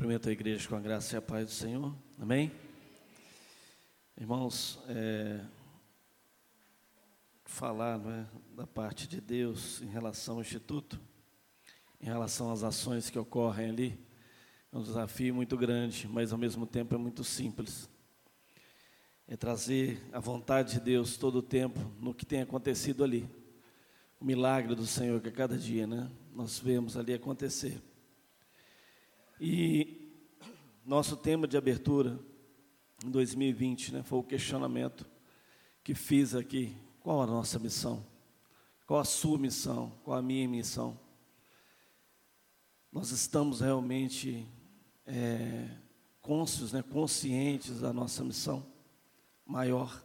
Cumprimento 0.00 0.28
a 0.28 0.32
igreja 0.32 0.68
com 0.68 0.76
a 0.76 0.80
graça 0.80 1.16
e 1.16 1.18
a 1.18 1.20
paz 1.20 1.44
do 1.44 1.50
Senhor. 1.50 1.92
Amém? 2.20 2.52
Irmãos, 4.16 4.78
é, 4.86 5.40
falar 7.44 7.98
é, 8.06 8.26
da 8.54 8.64
parte 8.64 9.08
de 9.08 9.20
Deus 9.20 9.82
em 9.82 9.88
relação 9.88 10.36
ao 10.36 10.40
Instituto, 10.40 11.00
em 12.00 12.04
relação 12.04 12.52
às 12.52 12.62
ações 12.62 13.10
que 13.10 13.18
ocorrem 13.18 13.70
ali, 13.70 14.00
é 14.70 14.78
um 14.78 14.84
desafio 14.84 15.34
muito 15.34 15.56
grande, 15.56 16.06
mas 16.06 16.32
ao 16.32 16.38
mesmo 16.38 16.64
tempo 16.64 16.94
é 16.94 16.98
muito 16.98 17.24
simples. 17.24 17.90
É 19.26 19.36
trazer 19.36 20.00
a 20.12 20.20
vontade 20.20 20.74
de 20.74 20.80
Deus 20.80 21.16
todo 21.16 21.40
o 21.40 21.42
tempo 21.42 21.80
no 22.00 22.14
que 22.14 22.24
tem 22.24 22.40
acontecido 22.40 23.02
ali. 23.02 23.28
O 24.20 24.24
milagre 24.24 24.76
do 24.76 24.86
Senhor 24.86 25.20
que 25.20 25.28
a 25.28 25.32
cada 25.32 25.58
dia, 25.58 25.88
né, 25.88 26.08
nós 26.32 26.56
vemos 26.56 26.96
ali 26.96 27.12
acontecer. 27.12 27.82
E 29.40 30.10
nosso 30.84 31.16
tema 31.16 31.46
de 31.46 31.56
abertura 31.56 32.18
em 33.04 33.10
2020 33.10 33.94
né, 33.94 34.02
foi 34.02 34.18
o 34.18 34.22
questionamento 34.24 35.06
que 35.84 35.94
fiz 35.94 36.34
aqui: 36.34 36.76
qual 37.00 37.22
a 37.22 37.26
nossa 37.26 37.58
missão? 37.58 38.04
Qual 38.84 38.98
a 38.98 39.04
sua 39.04 39.38
missão? 39.38 39.92
Qual 40.02 40.16
a 40.16 40.22
minha 40.22 40.48
missão? 40.48 40.98
Nós 42.90 43.12
estamos 43.12 43.60
realmente 43.60 44.44
é, 45.06 45.68
cônscios, 46.20 46.72
né, 46.72 46.82
conscientes 46.82 47.80
da 47.80 47.92
nossa 47.92 48.24
missão 48.24 48.66
maior. 49.46 50.02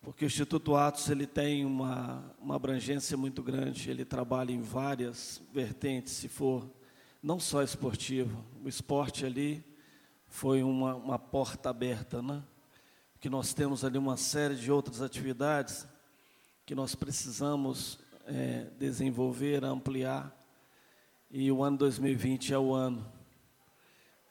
Porque 0.00 0.24
o 0.24 0.26
Instituto 0.26 0.74
Atos 0.74 1.08
ele 1.08 1.26
tem 1.26 1.64
uma, 1.64 2.34
uma 2.40 2.56
abrangência 2.56 3.16
muito 3.16 3.42
grande, 3.42 3.90
ele 3.90 4.04
trabalha 4.04 4.50
em 4.50 4.60
várias 4.60 5.40
vertentes, 5.52 6.14
se 6.14 6.26
for 6.26 6.68
não 7.22 7.38
só 7.38 7.62
esportivo, 7.62 8.44
o 8.64 8.68
esporte 8.68 9.26
ali 9.26 9.64
foi 10.26 10.62
uma, 10.62 10.94
uma 10.94 11.18
porta 11.18 11.68
aberta, 11.68 12.22
né? 12.22 12.42
Que 13.20 13.28
nós 13.28 13.52
temos 13.52 13.84
ali 13.84 13.98
uma 13.98 14.16
série 14.16 14.56
de 14.56 14.72
outras 14.72 15.02
atividades 15.02 15.86
que 16.64 16.74
nós 16.74 16.94
precisamos 16.94 17.98
é, 18.26 18.68
desenvolver, 18.78 19.64
ampliar, 19.64 20.34
e 21.30 21.50
o 21.52 21.62
ano 21.62 21.76
2020 21.78 22.54
é 22.54 22.58
o 22.58 22.72
ano, 22.72 23.06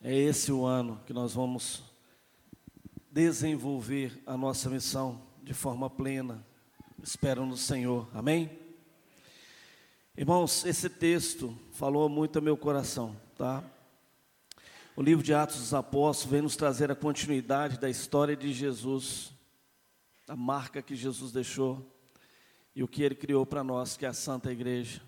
é 0.01 0.13
esse 0.15 0.51
o 0.51 0.65
ano 0.65 0.99
que 1.05 1.13
nós 1.13 1.33
vamos 1.33 1.83
desenvolver 3.11 4.21
a 4.25 4.35
nossa 4.35 4.69
missão 4.69 5.21
de 5.43 5.53
forma 5.53 5.89
plena. 5.89 6.45
Espero 7.01 7.45
no 7.45 7.57
Senhor, 7.57 8.09
amém? 8.13 8.68
Irmãos, 10.19 10.65
esse 10.65 10.89
texto 10.89 11.57
falou 11.71 12.09
muito 12.09 12.35
ao 12.35 12.43
meu 12.43 12.57
coração, 12.57 13.15
tá? 13.37 13.63
O 14.93 15.01
livro 15.01 15.23
de 15.23 15.33
Atos 15.33 15.59
dos 15.59 15.73
Apóstolos 15.73 16.29
vem 16.29 16.41
nos 16.41 16.57
trazer 16.57 16.91
a 16.91 16.95
continuidade 16.95 17.79
da 17.79 17.89
história 17.89 18.35
de 18.35 18.51
Jesus, 18.51 19.31
a 20.27 20.35
marca 20.35 20.81
que 20.81 20.93
Jesus 20.93 21.31
deixou 21.31 21.89
e 22.75 22.83
o 22.83 22.87
que 22.87 23.01
ele 23.01 23.15
criou 23.15 23.45
para 23.45 23.63
nós, 23.63 23.95
que 23.95 24.05
é 24.05 24.09
a 24.09 24.13
Santa 24.13 24.51
Igreja, 24.51 25.01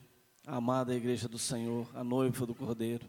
a 0.47 0.55
amada 0.55 0.95
Igreja 0.95 1.27
do 1.27 1.37
Senhor, 1.37 1.89
a 1.93 2.05
noiva 2.05 2.45
do 2.45 2.55
Cordeiro. 2.55 3.05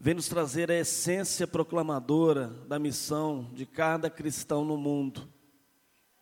Vem 0.00 0.14
nos 0.14 0.28
trazer 0.28 0.70
a 0.70 0.80
essência 0.80 1.46
proclamadora 1.46 2.48
da 2.66 2.78
missão 2.78 3.50
de 3.52 3.66
cada 3.66 4.08
cristão 4.08 4.64
no 4.64 4.78
mundo. 4.78 5.28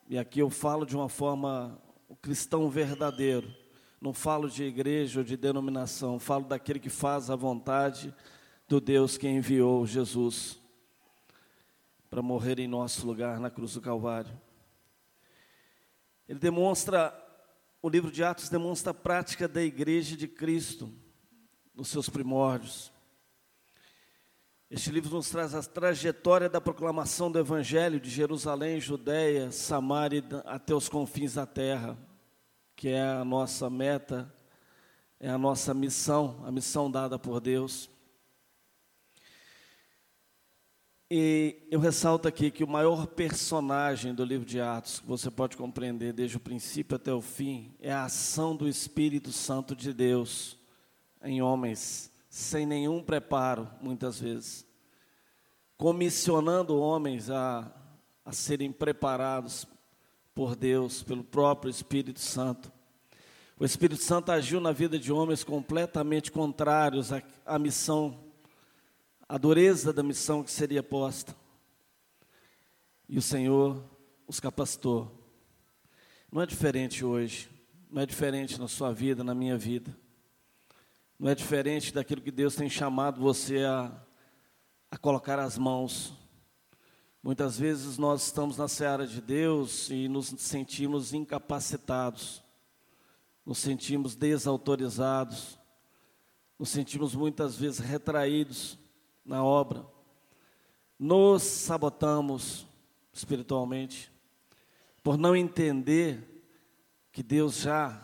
E 0.09 0.17
aqui 0.17 0.41
eu 0.41 0.49
falo 0.49 0.85
de 0.85 0.97
uma 0.97 1.07
forma, 1.07 1.81
o 2.09 2.15
cristão 2.17 2.69
verdadeiro 2.69 3.60
não 4.01 4.13
falo 4.13 4.49
de 4.49 4.63
igreja 4.63 5.19
ou 5.19 5.23
de 5.23 5.37
denominação, 5.37 6.19
falo 6.19 6.45
daquele 6.45 6.79
que 6.79 6.89
faz 6.89 7.29
a 7.29 7.35
vontade 7.35 8.13
do 8.67 8.81
Deus 8.81 9.15
que 9.15 9.27
enviou 9.27 9.85
Jesus 9.85 10.59
para 12.09 12.23
morrer 12.23 12.59
em 12.59 12.67
nosso 12.67 13.05
lugar 13.05 13.39
na 13.39 13.51
cruz 13.51 13.75
do 13.75 13.81
Calvário. 13.81 14.35
Ele 16.27 16.39
demonstra, 16.39 17.13
o 17.79 17.87
livro 17.87 18.11
de 18.11 18.23
Atos 18.23 18.49
demonstra 18.49 18.89
a 18.89 18.93
prática 18.93 19.47
da 19.47 19.61
igreja 19.61 20.17
de 20.17 20.27
Cristo 20.27 20.91
nos 21.75 21.89
seus 21.89 22.09
primórdios. 22.09 22.91
Este 24.67 24.89
livro 24.89 25.13
nos 25.13 25.29
traz 25.29 25.53
a 25.53 25.61
trajetória 25.61 26.49
da 26.49 26.59
proclamação 26.59 27.31
do 27.31 27.37
Evangelho 27.37 27.99
de 27.99 28.09
Jerusalém, 28.09 28.79
Judéia, 28.79 29.51
Samaria 29.51 30.23
até 30.45 30.73
os 30.73 30.89
confins 30.89 31.35
da 31.35 31.45
terra 31.45 32.10
que 32.81 32.89
é 32.89 32.99
a 32.99 33.23
nossa 33.23 33.69
meta, 33.69 34.33
é 35.19 35.29
a 35.29 35.37
nossa 35.37 35.71
missão, 35.71 36.41
a 36.43 36.51
missão 36.51 36.89
dada 36.89 37.19
por 37.19 37.39
Deus. 37.39 37.87
E 41.07 41.61
eu 41.69 41.79
ressalto 41.79 42.27
aqui 42.27 42.49
que 42.49 42.63
o 42.63 42.67
maior 42.67 43.05
personagem 43.05 44.15
do 44.15 44.25
livro 44.25 44.47
de 44.47 44.59
Atos, 44.59 44.99
que 44.99 45.05
você 45.05 45.29
pode 45.29 45.57
compreender 45.57 46.11
desde 46.11 46.37
o 46.37 46.39
princípio 46.39 46.95
até 46.95 47.13
o 47.13 47.21
fim, 47.21 47.71
é 47.79 47.91
a 47.91 48.05
ação 48.05 48.55
do 48.55 48.67
Espírito 48.67 49.31
Santo 49.31 49.75
de 49.75 49.93
Deus 49.93 50.57
em 51.23 51.39
homens, 51.39 52.11
sem 52.31 52.65
nenhum 52.65 53.03
preparo, 53.03 53.69
muitas 53.79 54.19
vezes, 54.19 54.65
comissionando 55.77 56.79
homens 56.79 57.29
a, 57.29 57.71
a 58.25 58.31
serem 58.31 58.71
preparados 58.71 59.67
por 60.33 60.55
Deus, 60.55 61.03
pelo 61.03 61.23
próprio 61.23 61.69
Espírito 61.69 62.19
Santo. 62.19 62.71
O 63.59 63.65
Espírito 63.65 64.01
Santo 64.01 64.31
agiu 64.31 64.59
na 64.59 64.71
vida 64.71 64.97
de 64.97 65.11
homens 65.11 65.43
completamente 65.43 66.31
contrários 66.31 67.11
à, 67.13 67.21
à 67.45 67.59
missão, 67.59 68.23
à 69.27 69.37
dureza 69.37 69.93
da 69.93 70.01
missão 70.01 70.43
que 70.43 70.51
seria 70.51 70.81
posta. 70.81 71.35
E 73.07 73.17
o 73.17 73.21
Senhor 73.21 73.83
os 74.27 74.39
capacitou. 74.39 75.11
Não 76.31 76.41
é 76.41 76.45
diferente 76.45 77.03
hoje, 77.03 77.49
não 77.91 78.01
é 78.01 78.05
diferente 78.05 78.59
na 78.59 78.67
sua 78.67 78.93
vida, 78.93 79.23
na 79.23 79.35
minha 79.35 79.57
vida. 79.57 79.95
Não 81.19 81.29
é 81.29 81.35
diferente 81.35 81.93
daquilo 81.93 82.21
que 82.21 82.31
Deus 82.31 82.55
tem 82.55 82.69
chamado 82.69 83.21
você 83.21 83.63
a, 83.63 83.91
a 84.89 84.97
colocar 84.97 85.37
as 85.37 85.57
mãos 85.57 86.20
Muitas 87.23 87.59
vezes 87.59 87.99
nós 87.99 88.25
estamos 88.25 88.57
na 88.57 88.67
seara 88.67 89.05
de 89.05 89.21
Deus 89.21 89.91
e 89.91 90.07
nos 90.07 90.27
sentimos 90.37 91.13
incapacitados, 91.13 92.41
nos 93.45 93.59
sentimos 93.59 94.15
desautorizados, 94.15 95.59
nos 96.57 96.69
sentimos 96.69 97.13
muitas 97.13 97.55
vezes 97.55 97.79
retraídos 97.79 98.75
na 99.23 99.43
obra, 99.43 99.85
nos 100.97 101.43
sabotamos 101.43 102.65
espiritualmente 103.13 104.11
por 105.03 105.15
não 105.15 105.35
entender 105.35 106.43
que 107.11 107.21
Deus 107.21 107.57
já 107.57 108.01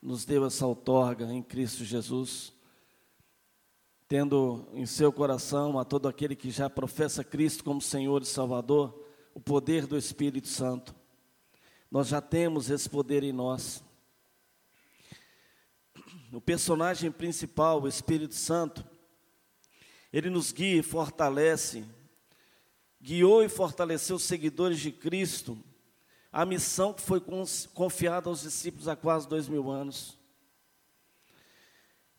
nos 0.00 0.24
deu 0.24 0.46
essa 0.46 0.64
outorga 0.64 1.24
em 1.32 1.42
Cristo 1.42 1.84
Jesus 1.84 2.55
tendo 4.08 4.68
em 4.72 4.86
seu 4.86 5.12
coração 5.12 5.78
a 5.78 5.84
todo 5.84 6.06
aquele 6.08 6.36
que 6.36 6.50
já 6.50 6.70
professa 6.70 7.24
Cristo 7.24 7.64
como 7.64 7.80
Senhor 7.80 8.22
e 8.22 8.26
Salvador, 8.26 9.04
o 9.34 9.40
poder 9.40 9.86
do 9.86 9.96
Espírito 9.96 10.48
Santo. 10.48 10.94
Nós 11.90 12.08
já 12.08 12.20
temos 12.20 12.70
esse 12.70 12.88
poder 12.88 13.22
em 13.24 13.32
nós. 13.32 13.82
O 16.32 16.40
personagem 16.40 17.10
principal, 17.10 17.82
o 17.82 17.88
Espírito 17.88 18.34
Santo, 18.34 18.84
ele 20.12 20.30
nos 20.30 20.52
guia 20.52 20.78
e 20.78 20.82
fortalece, 20.82 21.84
guiou 23.00 23.42
e 23.42 23.48
fortaleceu 23.48 24.16
os 24.16 24.22
seguidores 24.22 24.78
de 24.78 24.92
Cristo, 24.92 25.58
a 26.32 26.44
missão 26.44 26.92
que 26.92 27.02
foi 27.02 27.20
confiada 27.74 28.28
aos 28.28 28.42
discípulos 28.42 28.88
há 28.88 28.94
quase 28.94 29.28
dois 29.28 29.48
mil 29.48 29.70
anos 29.70 30.16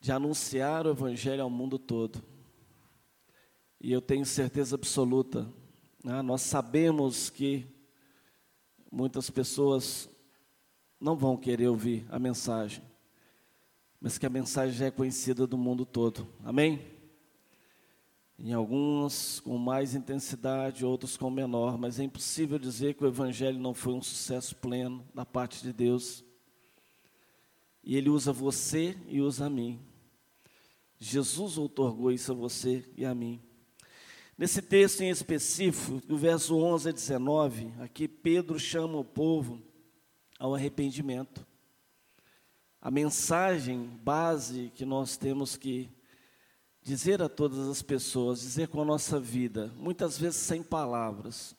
de 0.07 0.11
anunciar 0.13 0.87
o 0.87 0.91
Evangelho 0.91 1.43
ao 1.43 1.49
mundo 1.49 1.77
todo. 1.77 2.23
E 3.77 3.91
eu 3.91 4.01
tenho 4.01 4.25
certeza 4.25 4.75
absoluta, 4.75 5.45
né, 6.01 6.21
nós 6.21 6.43
sabemos 6.43 7.29
que 7.29 7.67
muitas 8.89 9.29
pessoas 9.29 10.09
não 10.97 11.17
vão 11.17 11.35
querer 11.35 11.67
ouvir 11.67 12.07
a 12.09 12.17
mensagem, 12.17 12.81
mas 13.99 14.17
que 14.17 14.25
a 14.25 14.29
mensagem 14.29 14.77
já 14.77 14.85
é 14.85 14.91
conhecida 14.91 15.45
do 15.45 15.57
mundo 15.57 15.85
todo. 15.85 16.25
Amém? 16.41 16.79
Em 18.39 18.53
alguns 18.53 19.41
com 19.41 19.57
mais 19.57 19.93
intensidade, 19.93 20.85
outros 20.85 21.17
com 21.17 21.29
menor, 21.29 21.77
mas 21.77 21.99
é 21.99 22.03
impossível 22.05 22.57
dizer 22.57 22.93
que 22.93 23.03
o 23.03 23.07
Evangelho 23.07 23.59
não 23.59 23.73
foi 23.73 23.91
um 23.91 24.01
sucesso 24.01 24.55
pleno 24.55 25.05
da 25.13 25.25
parte 25.25 25.61
de 25.61 25.73
Deus. 25.73 26.23
E 27.83 27.97
Ele 27.97 28.07
usa 28.07 28.31
você 28.31 28.97
e 29.09 29.19
usa 29.19 29.47
a 29.47 29.49
mim. 29.49 29.85
Jesus 30.99 31.57
outorgou 31.57 32.11
isso 32.11 32.31
a 32.31 32.35
você 32.35 32.83
e 32.95 33.05
a 33.05 33.13
mim. 33.13 33.41
Nesse 34.37 34.61
texto 34.61 35.01
em 35.01 35.09
específico, 35.09 35.99
do 36.05 36.17
verso 36.17 36.55
11 36.57 36.89
a 36.89 36.91
19, 36.91 37.73
aqui 37.79 38.07
Pedro 38.07 38.59
chama 38.59 38.97
o 38.97 39.03
povo 39.03 39.61
ao 40.39 40.53
arrependimento. 40.53 41.45
A 42.79 42.91
mensagem 42.91 43.83
base 44.03 44.71
que 44.75 44.85
nós 44.85 45.17
temos 45.17 45.55
que 45.57 45.89
dizer 46.81 47.21
a 47.21 47.27
todas 47.27 47.67
as 47.67 47.81
pessoas, 47.81 48.39
dizer 48.39 48.67
com 48.67 48.81
a 48.81 48.85
nossa 48.85 49.19
vida, 49.19 49.73
muitas 49.75 50.17
vezes 50.17 50.37
sem 50.37 50.63
palavras. 50.63 51.55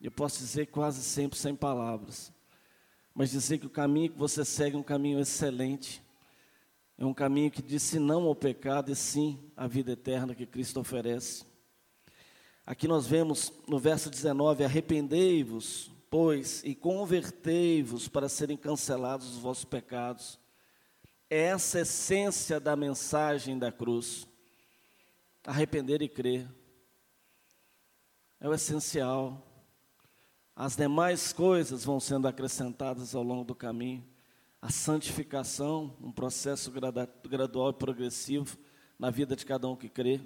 Eu 0.00 0.10
posso 0.10 0.38
dizer 0.38 0.66
quase 0.66 1.02
sempre 1.02 1.38
sem 1.38 1.54
palavras. 1.54 2.32
Mas 3.12 3.30
dizer 3.30 3.58
que 3.58 3.66
o 3.66 3.70
caminho 3.70 4.10
que 4.10 4.18
você 4.18 4.44
segue 4.44 4.76
é 4.76 4.78
um 4.78 4.82
caminho 4.82 5.18
excelente. 5.18 6.00
É 6.98 7.06
um 7.06 7.14
caminho 7.14 7.48
que 7.48 7.62
diz 7.62 7.92
não 7.92 8.24
ao 8.24 8.34
pecado 8.34 8.90
e 8.90 8.96
sim 8.96 9.38
à 9.56 9.68
vida 9.68 9.92
eterna 9.92 10.34
que 10.34 10.44
Cristo 10.44 10.80
oferece. 10.80 11.44
Aqui 12.66 12.88
nós 12.88 13.06
vemos 13.06 13.52
no 13.68 13.78
verso 13.78 14.10
19: 14.10 14.64
Arrependei-vos, 14.64 15.92
pois, 16.10 16.60
e 16.64 16.74
convertei-vos 16.74 18.08
para 18.08 18.28
serem 18.28 18.56
cancelados 18.56 19.28
os 19.28 19.38
vossos 19.38 19.64
pecados. 19.64 20.40
É 21.30 21.44
essa 21.44 21.80
essência 21.80 22.58
da 22.58 22.74
mensagem 22.74 23.56
da 23.56 23.70
cruz. 23.70 24.26
Arrepender 25.46 26.02
e 26.02 26.08
crer. 26.08 26.48
É 28.40 28.48
o 28.48 28.52
essencial. 28.54 29.40
As 30.54 30.74
demais 30.74 31.32
coisas 31.32 31.84
vão 31.84 32.00
sendo 32.00 32.26
acrescentadas 32.26 33.14
ao 33.14 33.22
longo 33.22 33.44
do 33.44 33.54
caminho. 33.54 34.04
A 34.60 34.70
santificação, 34.70 35.96
um 36.00 36.10
processo 36.10 36.72
gradual 37.24 37.70
e 37.70 37.74
progressivo 37.74 38.58
na 38.98 39.10
vida 39.10 39.36
de 39.36 39.46
cada 39.46 39.68
um 39.68 39.76
que 39.76 39.88
crê. 39.88 40.20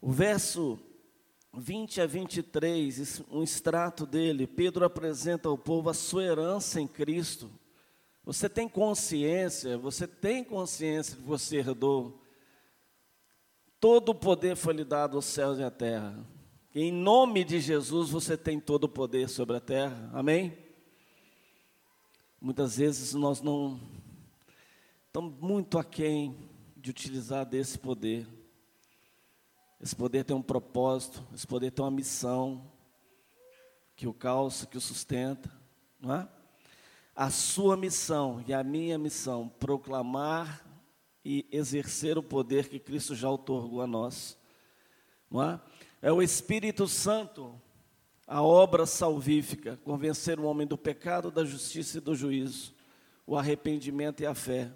O 0.00 0.10
verso 0.10 0.78
20 1.56 2.00
a 2.00 2.06
23, 2.06 3.22
um 3.30 3.42
extrato 3.42 4.04
dele, 4.04 4.46
Pedro 4.46 4.84
apresenta 4.84 5.48
ao 5.48 5.56
povo 5.56 5.88
a 5.88 5.94
sua 5.94 6.24
herança 6.24 6.80
em 6.80 6.88
Cristo. 6.88 7.50
Você 8.24 8.48
tem 8.48 8.68
consciência, 8.68 9.78
você 9.78 10.06
tem 10.06 10.42
consciência 10.42 11.14
de 11.14 11.22
que 11.22 11.28
você 11.28 11.58
herdou. 11.58 12.20
Todo 13.78 14.10
o 14.10 14.14
poder 14.14 14.56
foi 14.56 14.74
lhe 14.74 14.84
dado 14.84 15.16
aos 15.16 15.26
céus 15.26 15.58
e 15.58 15.62
à 15.62 15.70
terra. 15.70 16.26
Em 16.74 16.90
nome 16.90 17.44
de 17.44 17.60
Jesus 17.60 18.10
você 18.10 18.36
tem 18.36 18.58
todo 18.58 18.84
o 18.84 18.88
poder 18.88 19.28
sobre 19.28 19.56
a 19.56 19.60
terra. 19.60 20.10
Amém? 20.12 20.63
Muitas 22.44 22.76
vezes 22.76 23.14
nós 23.14 23.40
não 23.40 23.80
estamos 25.06 25.34
muito 25.40 25.78
aquém 25.78 26.36
de 26.76 26.90
utilizar 26.90 27.46
desse 27.46 27.78
poder. 27.78 28.28
Esse 29.80 29.96
poder 29.96 30.24
tem 30.24 30.36
um 30.36 30.42
propósito, 30.42 31.26
esse 31.34 31.46
poder 31.46 31.70
tem 31.70 31.82
uma 31.82 31.90
missão 31.90 32.70
que 33.96 34.06
o 34.06 34.12
calça, 34.12 34.66
que 34.66 34.76
o 34.76 34.80
sustenta, 34.80 35.50
não 35.98 36.16
é? 36.16 36.28
A 37.16 37.30
sua 37.30 37.78
missão 37.78 38.44
e 38.46 38.52
a 38.52 38.62
minha 38.62 38.98
missão, 38.98 39.48
proclamar 39.48 40.66
e 41.24 41.46
exercer 41.50 42.18
o 42.18 42.22
poder 42.22 42.68
que 42.68 42.78
Cristo 42.78 43.14
já 43.14 43.30
otorgou 43.30 43.80
a 43.80 43.86
nós, 43.86 44.36
não 45.30 45.42
é? 45.42 45.58
É 46.02 46.12
o 46.12 46.20
Espírito 46.20 46.86
Santo, 46.88 47.58
a 48.34 48.42
obra 48.42 48.84
salvífica, 48.84 49.76
convencer 49.84 50.40
o 50.40 50.42
homem 50.42 50.66
do 50.66 50.76
pecado, 50.76 51.30
da 51.30 51.44
justiça 51.44 51.98
e 51.98 52.00
do 52.00 52.16
juízo, 52.16 52.74
o 53.24 53.38
arrependimento 53.38 54.24
e 54.24 54.26
a 54.26 54.34
fé. 54.34 54.72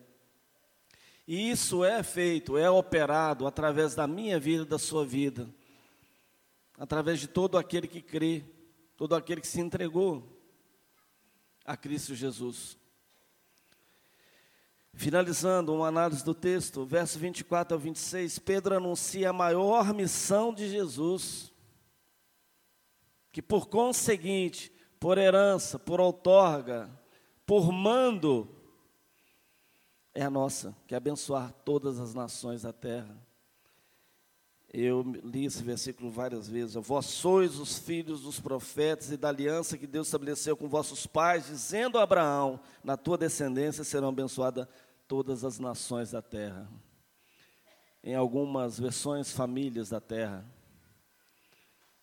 E 1.27 1.51
isso 1.51 1.85
é 1.85 2.01
feito, 2.05 2.57
é 2.57 2.71
operado 2.71 3.49
através 3.49 3.97
da 3.97 4.07
minha 4.07 4.39
vida 4.39 4.63
e 4.63 4.65
da 4.65 4.79
sua 4.79 5.05
vida, 5.05 5.53
através 6.79 7.19
de 7.19 7.27
todo 7.27 7.59
aquele 7.59 7.89
que 7.89 8.01
crê, 8.01 8.45
todo 8.97 9.17
aquele 9.17 9.41
que 9.41 9.49
se 9.49 9.61
entregou 9.61 10.41
a 11.65 11.77
Cristo 11.77 12.15
Jesus. 12.15 12.79
Finalizando 14.95 15.75
uma 15.75 15.89
análise 15.89 16.25
do 16.25 16.33
texto, 16.33 16.87
verso 16.87 17.19
24 17.19 17.75
ao 17.75 17.81
26, 17.81 18.39
Pedro 18.39 18.77
anuncia 18.77 19.31
a 19.31 19.33
maior 19.33 19.93
missão 19.93 20.55
de 20.55 20.69
Jesus, 20.71 21.53
que 23.33 23.43
por 23.43 23.69
conseguinte, 23.69 24.73
por 24.99 25.19
herança, 25.19 25.79
por 25.79 26.01
outorga, 26.01 26.91
por 27.47 27.73
mando, 27.73 28.49
é 30.15 30.23
a 30.23 30.31
nossa, 30.31 30.77
que 30.87 30.95
é 30.95 30.97
abençoar 30.97 31.53
todas 31.65 32.01
as 32.01 32.15
nações 32.15 32.63
da 32.63 32.73
terra. 32.73 33.17
Eu 34.71 35.03
li 35.25 35.47
esse 35.47 35.63
versículo 35.63 36.11
várias 36.11 36.47
vezes. 36.47 36.75
Vós 36.75 37.07
sois 37.07 37.59
os 37.59 37.79
filhos 37.79 38.23
dos 38.23 38.39
profetas 38.39 39.11
e 39.11 39.17
da 39.17 39.29
aliança 39.29 39.79
que 39.79 39.87
Deus 39.87 40.09
estabeleceu 40.09 40.57
com 40.57 40.69
vossos 40.69 41.07
pais, 41.07 41.47
dizendo 41.47 41.99
a 41.99 42.03
Abraão: 42.03 42.61
Na 42.85 42.97
tua 42.97 43.17
descendência 43.17 43.83
serão 43.83 44.09
abençoadas 44.09 44.69
todas 45.07 45.43
as 45.43 45.59
nações 45.59 46.11
da 46.11 46.21
terra. 46.21 46.69
Em 48.05 48.15
algumas 48.15 48.79
versões, 48.79 49.33
famílias 49.33 49.89
da 49.89 50.01
terra. 50.01 50.45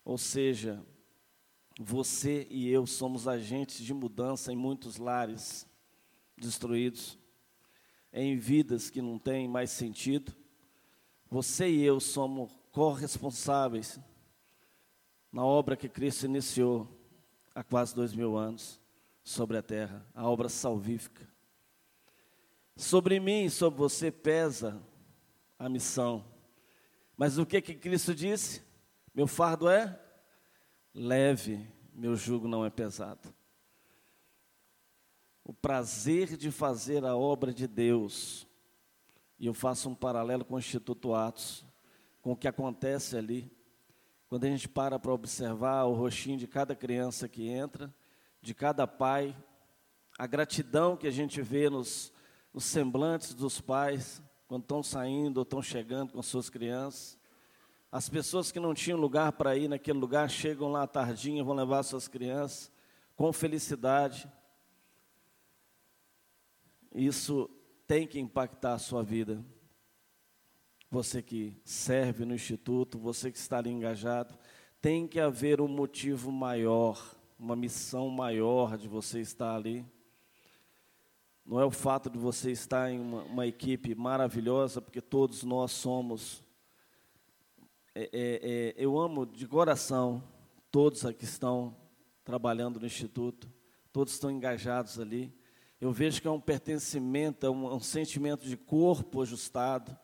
Ou 0.04 0.18
seja, 0.18 0.84
você 1.78 2.46
e 2.50 2.68
eu 2.70 2.86
somos 2.86 3.28
agentes 3.28 3.84
de 3.84 3.92
mudança 3.92 4.52
em 4.52 4.56
muitos 4.56 4.96
lares 4.96 5.66
destruídos, 6.36 7.18
em 8.12 8.36
vidas 8.38 8.88
que 8.88 9.02
não 9.02 9.18
têm 9.18 9.46
mais 9.46 9.70
sentido. 9.70 10.34
Você 11.30 11.68
e 11.68 11.82
eu 11.82 12.00
somos 12.00 12.50
corresponsáveis 12.72 14.00
na 15.30 15.44
obra 15.44 15.76
que 15.76 15.88
Cristo 15.88 16.24
iniciou 16.24 16.88
há 17.54 17.62
quase 17.62 17.94
dois 17.94 18.14
mil 18.14 18.36
anos 18.36 18.80
sobre 19.22 19.58
a 19.58 19.62
terra, 19.62 20.06
a 20.14 20.26
obra 20.26 20.48
salvífica. 20.48 21.28
Sobre 22.74 23.20
mim 23.20 23.44
e 23.44 23.50
sobre 23.50 23.78
você 23.78 24.10
pesa 24.10 24.80
a 25.58 25.68
missão. 25.68 26.24
Mas 27.16 27.38
o 27.38 27.44
que 27.44 27.60
que 27.60 27.74
Cristo 27.74 28.14
disse? 28.14 28.62
Meu 29.14 29.26
fardo 29.26 29.68
é 29.68 30.05
leve, 30.96 31.68
meu 31.92 32.16
jugo 32.16 32.48
não 32.48 32.64
é 32.64 32.70
pesado. 32.70 33.28
O 35.44 35.52
prazer 35.52 36.36
de 36.36 36.50
fazer 36.50 37.04
a 37.04 37.14
obra 37.14 37.52
de 37.52 37.68
Deus. 37.68 38.46
E 39.38 39.46
eu 39.46 39.52
faço 39.52 39.90
um 39.90 39.94
paralelo 39.94 40.44
com 40.44 40.54
o 40.54 40.58
Instituto 40.58 41.14
Atos, 41.14 41.64
com 42.22 42.32
o 42.32 42.36
que 42.36 42.48
acontece 42.48 43.16
ali. 43.16 43.52
Quando 44.26 44.44
a 44.44 44.48
gente 44.48 44.68
para 44.68 44.98
para 44.98 45.12
observar 45.12 45.84
o 45.84 45.92
rostinho 45.92 46.38
de 46.38 46.46
cada 46.46 46.74
criança 46.74 47.28
que 47.28 47.46
entra, 47.46 47.94
de 48.40 48.54
cada 48.54 48.86
pai, 48.86 49.36
a 50.18 50.26
gratidão 50.26 50.96
que 50.96 51.06
a 51.06 51.12
gente 51.12 51.42
vê 51.42 51.68
nos 51.68 52.12
os 52.52 52.64
semblantes 52.64 53.34
dos 53.34 53.60
pais 53.60 54.22
quando 54.48 54.62
estão 54.62 54.82
saindo 54.82 55.36
ou 55.36 55.42
estão 55.42 55.60
chegando 55.60 56.14
com 56.14 56.22
suas 56.22 56.48
crianças. 56.48 57.18
As 57.90 58.08
pessoas 58.08 58.50
que 58.50 58.60
não 58.60 58.74
tinham 58.74 58.98
lugar 58.98 59.32
para 59.32 59.56
ir 59.56 59.68
naquele 59.68 59.98
lugar 59.98 60.28
chegam 60.28 60.70
lá 60.70 60.82
à 60.82 60.86
tardinha, 60.86 61.44
vão 61.44 61.54
levar 61.54 61.82
suas 61.82 62.08
crianças 62.08 62.70
com 63.14 63.32
felicidade. 63.32 64.30
Isso 66.94 67.48
tem 67.86 68.06
que 68.06 68.18
impactar 68.18 68.74
a 68.74 68.78
sua 68.78 69.02
vida. 69.02 69.44
Você 70.90 71.22
que 71.22 71.60
serve 71.64 72.24
no 72.24 72.34
instituto, 72.34 72.98
você 72.98 73.30
que 73.30 73.38
está 73.38 73.58
ali 73.58 73.70
engajado, 73.70 74.36
tem 74.80 75.06
que 75.06 75.18
haver 75.18 75.60
um 75.60 75.68
motivo 75.68 76.30
maior, 76.30 77.16
uma 77.38 77.56
missão 77.56 78.08
maior 78.08 78.76
de 78.76 78.86
você 78.86 79.20
estar 79.20 79.54
ali. 79.54 79.84
Não 81.44 81.60
é 81.60 81.64
o 81.64 81.70
fato 81.70 82.08
de 82.10 82.18
você 82.18 82.50
estar 82.50 82.90
em 82.90 83.00
uma, 83.00 83.22
uma 83.24 83.46
equipe 83.46 83.94
maravilhosa, 83.94 84.80
porque 84.80 85.00
todos 85.00 85.42
nós 85.42 85.72
somos. 85.72 86.45
É, 87.98 88.02
é, 88.02 88.08
é, 88.12 88.74
eu 88.76 88.98
amo 88.98 89.24
de 89.24 89.48
coração 89.48 90.22
todos 90.70 91.06
aqui 91.06 91.24
estão 91.24 91.74
trabalhando 92.22 92.78
no 92.78 92.84
Instituto, 92.84 93.50
todos 93.90 94.12
estão 94.12 94.30
engajados 94.30 95.00
ali. 95.00 95.34
Eu 95.80 95.90
vejo 95.92 96.20
que 96.20 96.28
é 96.28 96.30
um 96.30 96.38
pertencimento, 96.38 97.46
é 97.46 97.48
um, 97.48 97.74
um 97.74 97.80
sentimento 97.80 98.46
de 98.46 98.54
corpo 98.54 99.22
ajustado. 99.22 99.98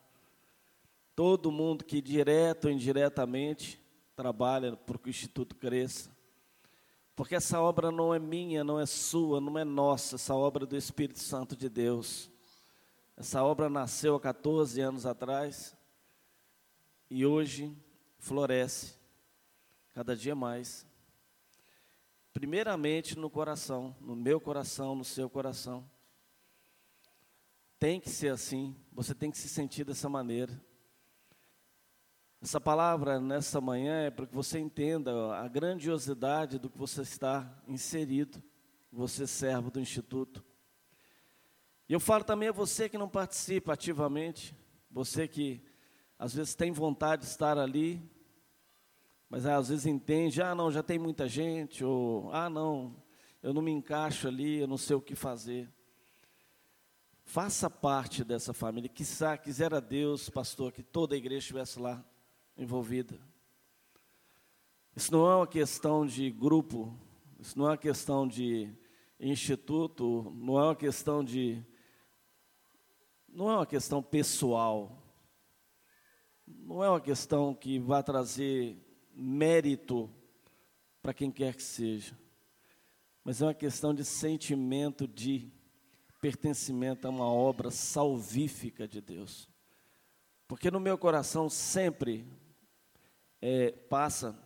Todo 1.14 1.52
mundo 1.52 1.84
que, 1.84 2.00
direto 2.00 2.64
ou 2.64 2.70
indiretamente, 2.70 3.78
trabalha 4.16 4.74
para 4.74 4.96
que 4.96 5.08
o 5.08 5.10
Instituto 5.10 5.54
cresça. 5.54 6.10
Porque 7.14 7.34
essa 7.34 7.60
obra 7.60 7.90
não 7.90 8.14
é 8.14 8.18
minha, 8.18 8.64
não 8.64 8.80
é 8.80 8.86
sua, 8.86 9.38
não 9.38 9.58
é 9.58 9.64
nossa, 9.64 10.14
essa 10.14 10.34
obra 10.34 10.64
é 10.64 10.66
do 10.66 10.78
Espírito 10.78 11.18
Santo 11.18 11.54
de 11.54 11.68
Deus. 11.68 12.30
Essa 13.18 13.44
obra 13.44 13.68
nasceu 13.68 14.14
há 14.14 14.20
14 14.20 14.80
anos 14.80 15.04
atrás 15.04 15.76
e 17.14 17.26
hoje 17.26 17.76
floresce 18.18 18.94
cada 19.92 20.16
dia 20.16 20.34
mais. 20.34 20.86
Primeiramente 22.32 23.18
no 23.18 23.28
coração, 23.28 23.94
no 24.00 24.16
meu 24.16 24.40
coração, 24.40 24.94
no 24.94 25.04
seu 25.04 25.28
coração. 25.28 25.84
Tem 27.78 28.00
que 28.00 28.08
ser 28.08 28.32
assim, 28.32 28.74
você 28.90 29.14
tem 29.14 29.30
que 29.30 29.36
se 29.36 29.50
sentir 29.50 29.84
dessa 29.84 30.08
maneira. 30.08 30.58
Essa 32.40 32.58
palavra 32.58 33.20
nessa 33.20 33.60
manhã 33.60 34.04
é 34.06 34.10
para 34.10 34.26
que 34.26 34.34
você 34.34 34.58
entenda 34.58 35.36
a 35.36 35.46
grandiosidade 35.48 36.58
do 36.58 36.70
que 36.70 36.78
você 36.78 37.02
está 37.02 37.62
inserido, 37.68 38.42
você 38.90 39.26
servo 39.26 39.70
do 39.70 39.78
Instituto. 39.78 40.42
E 41.86 41.92
eu 41.92 42.00
falo 42.00 42.24
também 42.24 42.48
a 42.48 42.52
você 42.52 42.88
que 42.88 42.96
não 42.96 43.08
participa 43.08 43.74
ativamente, 43.74 44.56
você 44.90 45.28
que 45.28 45.62
às 46.22 46.32
vezes 46.32 46.54
tem 46.54 46.70
vontade 46.70 47.22
de 47.22 47.28
estar 47.28 47.58
ali, 47.58 48.00
mas 49.28 49.44
às 49.44 49.70
vezes 49.70 49.86
entende, 49.86 50.40
ah, 50.40 50.54
não, 50.54 50.70
já 50.70 50.80
tem 50.80 50.96
muita 50.96 51.26
gente, 51.26 51.84
ou 51.84 52.32
ah, 52.32 52.48
não, 52.48 52.94
eu 53.42 53.52
não 53.52 53.60
me 53.60 53.72
encaixo 53.72 54.28
ali, 54.28 54.60
eu 54.60 54.68
não 54.68 54.78
sei 54.78 54.94
o 54.94 55.00
que 55.00 55.16
fazer. 55.16 55.68
Faça 57.24 57.68
parte 57.68 58.22
dessa 58.22 58.52
família. 58.52 58.88
Quizá, 58.88 59.36
quisera 59.36 59.80
Deus, 59.80 60.30
pastor, 60.30 60.70
que 60.70 60.80
toda 60.80 61.16
a 61.16 61.18
igreja 61.18 61.40
estivesse 61.40 61.80
lá 61.80 62.04
envolvida. 62.56 63.18
Isso 64.94 65.10
não 65.10 65.28
é 65.28 65.34
uma 65.34 65.46
questão 65.48 66.06
de 66.06 66.30
grupo, 66.30 66.96
isso 67.40 67.58
não 67.58 67.66
é 67.66 67.70
uma 67.70 67.76
questão 67.76 68.28
de 68.28 68.72
instituto, 69.18 70.32
não 70.36 70.56
é 70.56 70.62
uma 70.66 70.76
questão 70.76 71.24
de. 71.24 71.60
Não 73.28 73.50
é 73.50 73.56
uma 73.56 73.66
questão 73.66 74.00
pessoal, 74.00 75.01
não 76.60 76.82
é 76.82 76.88
uma 76.88 77.00
questão 77.00 77.54
que 77.54 77.78
vai 77.78 78.02
trazer 78.02 78.76
mérito 79.14 80.10
para 81.02 81.12
quem 81.12 81.30
quer 81.30 81.54
que 81.54 81.62
seja, 81.62 82.18
mas 83.24 83.40
é 83.40 83.46
uma 83.46 83.54
questão 83.54 83.94
de 83.94 84.04
sentimento 84.04 85.06
de 85.06 85.50
pertencimento 86.20 87.06
a 87.06 87.10
uma 87.10 87.26
obra 87.26 87.70
salvífica 87.70 88.86
de 88.86 89.00
Deus. 89.00 89.48
Porque 90.46 90.70
no 90.70 90.78
meu 90.78 90.96
coração 90.96 91.48
sempre 91.48 92.26
é, 93.40 93.72
passa 93.72 94.38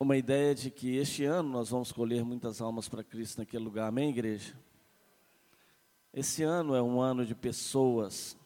uma 0.00 0.16
ideia 0.16 0.54
de 0.54 0.70
que 0.70 0.96
este 0.96 1.24
ano 1.24 1.48
nós 1.50 1.70
vamos 1.70 1.92
colher 1.92 2.24
muitas 2.24 2.60
almas 2.60 2.88
para 2.88 3.04
Cristo 3.04 3.38
naquele 3.38 3.62
lugar, 3.62 3.86
amém, 3.86 4.10
igreja? 4.10 4.58
Esse 6.12 6.42
ano 6.42 6.74
é 6.74 6.82
um 6.82 7.00
ano 7.00 7.24
de 7.24 7.34
pessoas. 7.34 8.36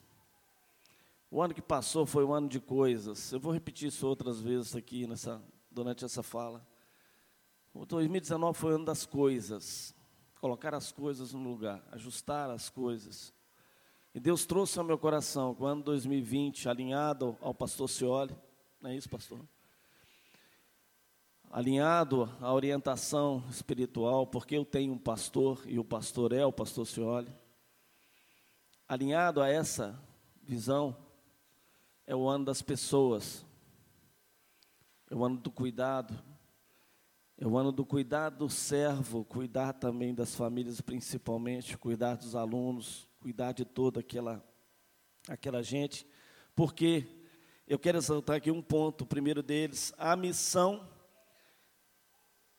O 1.31 1.43
ano 1.43 1.55
que 1.55 1.63
passou 1.63 2.07
foi 2.07 2.25
um 2.25 2.33
ano 2.33 2.49
de 2.49 2.61
coisas. 2.61 3.33
Eu 3.33 3.41
vou 3.41 3.53
repetir 3.53 3.89
isso 3.89 4.07
outras 4.07 4.41
vezes 4.41 4.77
aqui 4.77 5.07
nessa, 5.07 5.43
durante 5.71 6.05
essa 6.05 6.23
fala. 6.23 6.67
O 7.75 7.85
2019 7.85 8.59
foi 8.59 8.73
o 8.73 8.75
ano 8.77 8.85
das 8.85 9.05
coisas 9.05 9.95
colocar 10.41 10.75
as 10.75 10.93
coisas 10.93 11.33
no 11.33 11.43
lugar, 11.43 11.83
ajustar 11.91 12.51
as 12.51 12.69
coisas. 12.69 13.33
E 14.15 14.21
Deus 14.21 14.47
trouxe 14.47 14.79
ao 14.79 14.85
meu 14.85 14.97
coração, 14.99 15.57
o 15.59 15.67
ano 15.67 15.83
2020, 15.83 16.69
alinhado 16.69 17.37
ao 17.41 17.53
pastor 17.55 17.89
Cioli, 17.89 18.37
não 18.81 18.91
é 18.91 18.97
isso, 18.97 19.09
pastor? 19.09 19.41
Alinhado 21.51 22.33
à 22.41 22.53
orientação 22.53 23.43
espiritual, 23.51 24.27
porque 24.27 24.57
eu 24.57 24.65
tenho 24.65 24.93
um 24.93 24.99
pastor 24.99 25.63
e 25.67 25.79
o 25.79 25.85
pastor 25.85 26.33
é 26.33 26.45
o 26.45 26.53
pastor 26.53 26.87
Cioli. 26.87 27.33
Alinhado 28.89 29.41
a 29.41 29.49
essa 29.49 30.01
visão, 30.43 30.97
é 32.07 32.15
o 32.15 32.29
ano 32.29 32.45
das 32.45 32.63
pessoas, 32.63 33.45
é 35.11 35.15
o 35.15 35.25
ano 35.25 35.39
do 35.39 35.51
cuidado, 35.51 36.23
é 37.37 37.47
o 37.47 37.59
ano 37.59 37.73
do 37.73 37.85
cuidado 37.85 38.39
do 38.39 38.49
servo, 38.49 39.25
cuidar 39.25 39.73
também 39.73 40.15
das 40.15 40.35
famílias, 40.35 40.81
principalmente, 40.81 41.77
cuidar 41.77 42.15
dos 42.15 42.35
alunos, 42.37 43.09
cuidar 43.21 43.53
de 43.53 43.65
toda 43.65 44.01
aquela, 44.01 44.43
aquela 45.29 45.63
gente, 45.63 46.07
porque 46.55 47.05
eu 47.67 47.79
quero 47.79 47.99
exaltar 47.99 48.37
aqui 48.37 48.51
um 48.51 48.63
ponto, 48.63 49.03
o 49.03 49.07
primeiro 49.07 49.43
deles, 49.43 49.93
a 49.99 50.15
missão 50.15 50.89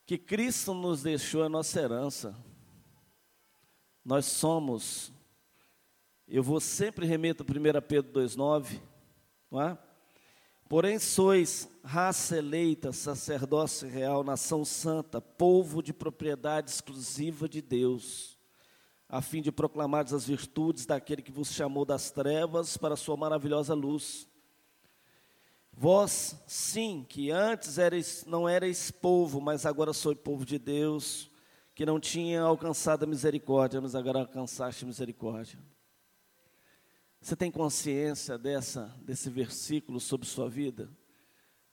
que 0.06 0.18
Cristo 0.18 0.74
nos 0.74 1.02
deixou 1.02 1.44
é 1.44 1.50
nossa 1.50 1.80
herança. 1.82 2.36
Nós 4.04 4.26
somos, 4.26 5.12
eu 6.28 6.44
vou 6.44 6.60
sempre 6.60 7.06
remeto 7.06 7.44
a 7.44 7.46
1 7.46 7.82
Pedro 7.82 8.14
2,9, 8.14 8.80
não 9.52 9.62
é? 9.62 9.78
Porém, 10.70 11.00
sois 11.00 11.70
raça 11.82 12.38
eleita, 12.38 12.92
sacerdócio 12.92 13.88
real, 13.88 14.22
nação 14.24 14.66
santa, 14.66 15.22
povo 15.22 15.82
de 15.82 15.94
propriedade 15.94 16.70
exclusiva 16.70 17.48
de 17.48 17.62
Deus, 17.62 18.38
a 19.08 19.22
fim 19.22 19.42
de 19.42 19.50
proclamar 19.50 20.06
as 20.14 20.26
virtudes 20.26 20.86
daquele 20.86 21.22
que 21.22 21.32
vos 21.32 21.54
chamou 21.54 21.86
das 21.86 22.12
trevas 22.12 22.76
para 22.76 22.96
a 22.96 22.98
sua 22.98 23.16
maravilhosa 23.16 23.74
luz. 23.74 24.28
Vós, 25.72 26.36
sim, 26.46 27.06
que 27.08 27.32
antes 27.32 28.26
não 28.26 28.50
erais 28.50 28.92
povo, 28.92 29.40
mas 29.40 29.66
agora 29.66 29.94
sois 29.94 30.18
povo 30.18 30.46
de 30.46 30.60
Deus, 30.60 31.32
que 31.74 31.86
não 31.86 32.00
tinha 32.00 32.42
alcançado 32.42 33.04
a 33.04 33.08
misericórdia, 33.08 33.80
mas 33.80 33.96
agora 33.96 34.20
alcançaste 34.20 34.86
misericórdia. 34.86 35.60
Você 37.20 37.36
tem 37.36 37.52
consciência 37.52 38.38
dessa, 38.38 38.96
desse 39.02 39.30
versículo 39.30 40.00
sobre 40.00 40.28
sua 40.28 40.48
vida? 40.50 40.90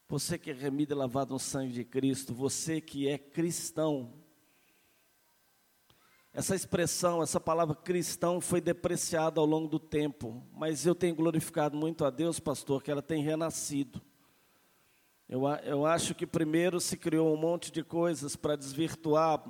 Você 0.09 0.37
que 0.37 0.51
é 0.51 0.53
remido 0.53 0.93
e 0.93 0.97
lavado 0.97 1.33
no 1.33 1.39
sangue 1.39 1.73
de 1.73 1.85
Cristo, 1.85 2.33
você 2.33 2.81
que 2.81 3.07
é 3.07 3.17
cristão. 3.17 4.13
Essa 6.33 6.55
expressão, 6.55 7.23
essa 7.23 7.39
palavra 7.39 7.75
cristão 7.75 8.41
foi 8.41 8.59
depreciada 8.59 9.39
ao 9.39 9.45
longo 9.45 9.67
do 9.67 9.79
tempo, 9.79 10.45
mas 10.51 10.85
eu 10.85 10.93
tenho 10.93 11.15
glorificado 11.15 11.77
muito 11.77 12.03
a 12.03 12.09
Deus, 12.09 12.39
pastor, 12.39 12.83
que 12.83 12.91
ela 12.91 13.01
tem 13.01 13.23
renascido. 13.23 14.01
Eu, 15.29 15.47
eu 15.63 15.85
acho 15.85 16.13
que 16.13 16.27
primeiro 16.27 16.79
se 16.79 16.97
criou 16.97 17.33
um 17.33 17.37
monte 17.37 17.71
de 17.71 17.83
coisas 17.83 18.35
para 18.35 18.55
desvirtuar 18.55 19.43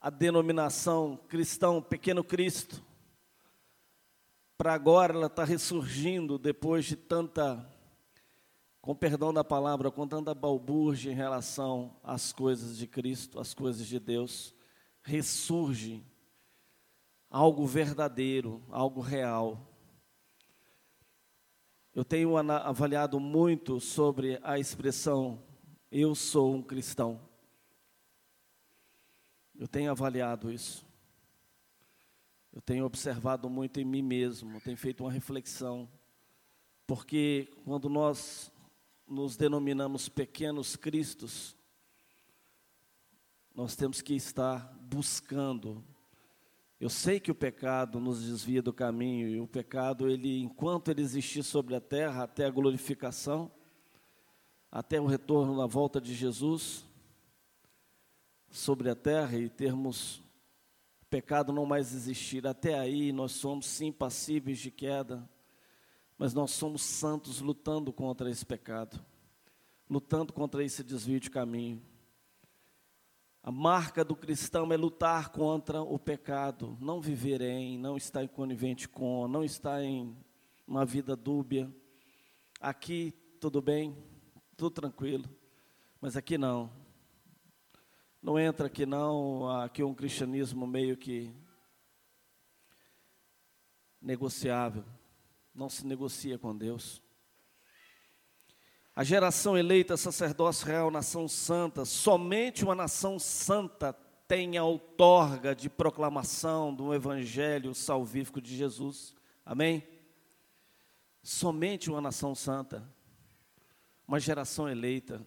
a 0.00 0.10
denominação 0.10 1.18
cristão, 1.28 1.80
pequeno 1.80 2.22
Cristo 2.22 2.89
para 4.60 4.74
agora 4.74 5.14
ela 5.14 5.26
está 5.26 5.42
ressurgindo 5.42 6.38
depois 6.38 6.84
de 6.84 6.94
tanta, 6.94 7.66
com 8.78 8.94
perdão 8.94 9.32
da 9.32 9.42
palavra, 9.42 9.90
com 9.90 10.06
tanta 10.06 10.34
balbúrdia 10.34 11.10
em 11.10 11.14
relação 11.14 11.96
às 12.04 12.30
coisas 12.30 12.76
de 12.76 12.86
Cristo, 12.86 13.40
às 13.40 13.54
coisas 13.54 13.86
de 13.86 13.98
Deus. 13.98 14.54
Ressurge 15.00 16.04
algo 17.30 17.66
verdadeiro, 17.66 18.62
algo 18.68 19.00
real. 19.00 19.66
Eu 21.94 22.04
tenho 22.04 22.36
avaliado 22.36 23.18
muito 23.18 23.80
sobre 23.80 24.38
a 24.42 24.58
expressão 24.58 25.42
eu 25.90 26.14
sou 26.14 26.54
um 26.54 26.62
cristão. 26.62 27.18
Eu 29.58 29.66
tenho 29.66 29.90
avaliado 29.90 30.52
isso. 30.52 30.86
Eu 32.52 32.60
tenho 32.60 32.84
observado 32.84 33.48
muito 33.48 33.78
em 33.78 33.84
mim 33.84 34.02
mesmo, 34.02 34.60
tenho 34.60 34.76
feito 34.76 35.04
uma 35.04 35.12
reflexão, 35.12 35.88
porque 36.84 37.48
quando 37.64 37.88
nós 37.88 38.50
nos 39.06 39.36
denominamos 39.36 40.08
pequenos 40.08 40.74
cristos, 40.74 41.56
nós 43.54 43.76
temos 43.76 44.02
que 44.02 44.14
estar 44.14 44.76
buscando. 44.80 45.84
Eu 46.80 46.88
sei 46.88 47.20
que 47.20 47.30
o 47.30 47.34
pecado 47.34 48.00
nos 48.00 48.24
desvia 48.24 48.60
do 48.60 48.72
caminho 48.72 49.28
e 49.28 49.40
o 49.40 49.46
pecado, 49.46 50.08
ele, 50.08 50.40
enquanto 50.40 50.90
ele 50.90 51.02
existir 51.02 51.44
sobre 51.44 51.76
a 51.76 51.80
terra, 51.80 52.24
até 52.24 52.46
a 52.46 52.50
glorificação, 52.50 53.50
até 54.72 55.00
o 55.00 55.06
retorno 55.06 55.56
na 55.56 55.66
volta 55.66 56.00
de 56.00 56.14
Jesus 56.14 56.84
sobre 58.50 58.90
a 58.90 58.96
terra 58.96 59.38
e 59.38 59.48
termos 59.48 60.20
pecado 61.10 61.52
não 61.52 61.66
mais 61.66 61.92
existir. 61.92 62.46
Até 62.46 62.78
aí 62.78 63.12
nós 63.12 63.32
somos 63.32 63.66
sim 63.66 63.90
passíveis 63.90 64.58
de 64.60 64.70
queda, 64.70 65.28
mas 66.16 66.32
nós 66.32 66.52
somos 66.52 66.82
santos 66.82 67.40
lutando 67.40 67.92
contra 67.92 68.30
esse 68.30 68.46
pecado, 68.46 69.04
lutando 69.88 70.32
contra 70.32 70.64
esse 70.64 70.84
desvio 70.84 71.18
de 71.18 71.28
caminho. 71.28 71.82
A 73.42 73.50
marca 73.50 74.04
do 74.04 74.14
cristão 74.14 74.70
é 74.72 74.76
lutar 74.76 75.30
contra 75.30 75.82
o 75.82 75.98
pecado, 75.98 76.76
não 76.80 77.00
viver 77.00 77.40
em, 77.40 77.76
não 77.78 77.96
estar 77.96 78.22
em 78.22 78.28
conivente 78.28 78.88
com, 78.88 79.26
não 79.26 79.42
estar 79.42 79.82
em 79.82 80.16
uma 80.66 80.84
vida 80.84 81.16
dúbia. 81.16 81.74
Aqui 82.60 83.12
tudo 83.40 83.60
bem, 83.60 83.96
tudo 84.56 84.70
tranquilo, 84.70 85.24
mas 86.00 86.16
aqui 86.16 86.36
não. 86.36 86.79
Não 88.22 88.38
entra 88.38 88.66
aqui 88.66 88.84
não, 88.84 89.48
aqui 89.62 89.82
um 89.82 89.94
cristianismo 89.94 90.66
meio 90.66 90.96
que 90.96 91.34
negociável. 94.00 94.84
Não 95.54 95.70
se 95.70 95.86
negocia 95.86 96.38
com 96.38 96.56
Deus. 96.56 97.02
A 98.94 99.02
geração 99.02 99.56
eleita, 99.56 99.96
sacerdócio 99.96 100.66
real, 100.66 100.90
nação 100.90 101.26
santa, 101.26 101.84
somente 101.86 102.62
uma 102.64 102.74
nação 102.74 103.18
santa 103.18 103.94
tem 104.28 104.58
a 104.58 104.64
outorga 104.64 105.54
de 105.54 105.70
proclamação 105.70 106.74
do 106.74 106.94
evangelho 106.94 107.74
salvífico 107.74 108.40
de 108.40 108.54
Jesus. 108.54 109.14
Amém? 109.44 109.82
Somente 111.22 111.88
uma 111.90 112.00
nação 112.00 112.34
santa, 112.34 112.86
uma 114.06 114.20
geração 114.20 114.68
eleita. 114.68 115.24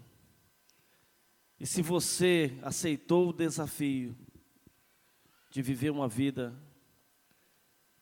E 1.59 1.65
se 1.65 1.81
você 1.81 2.57
aceitou 2.61 3.29
o 3.29 3.33
desafio 3.33 4.17
de 5.49 5.61
viver 5.61 5.91
uma 5.91 6.07
vida 6.07 6.53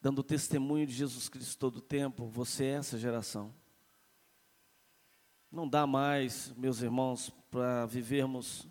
dando 0.02 0.24
testemunho 0.24 0.88
de 0.88 0.94
Jesus 0.94 1.30
Cristo 1.30 1.58
todo 1.60 1.78
o 1.78 1.82
tempo, 1.82 2.28
você 2.28 2.66
é 2.66 2.72
essa 2.72 2.98
geração. 2.98 3.54
Não 5.52 5.68
dá 5.68 5.86
mais, 5.86 6.52
meus 6.56 6.82
irmãos, 6.82 7.30
para 7.52 7.86
vivermos 7.86 8.68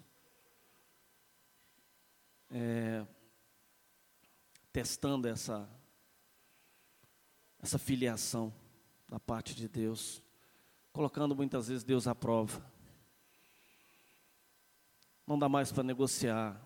é, 2.50 3.06
testando 4.72 5.28
essa, 5.28 5.68
essa 7.60 7.78
filiação 7.78 8.52
da 9.08 9.20
parte 9.20 9.54
de 9.54 9.68
Deus, 9.68 10.22
colocando 10.92 11.36
muitas 11.36 11.68
vezes 11.68 11.84
Deus 11.84 12.08
à 12.08 12.14
prova. 12.14 12.64
Não 15.26 15.38
dá 15.38 15.48
mais 15.48 15.70
para 15.72 15.82
negociar. 15.82 16.60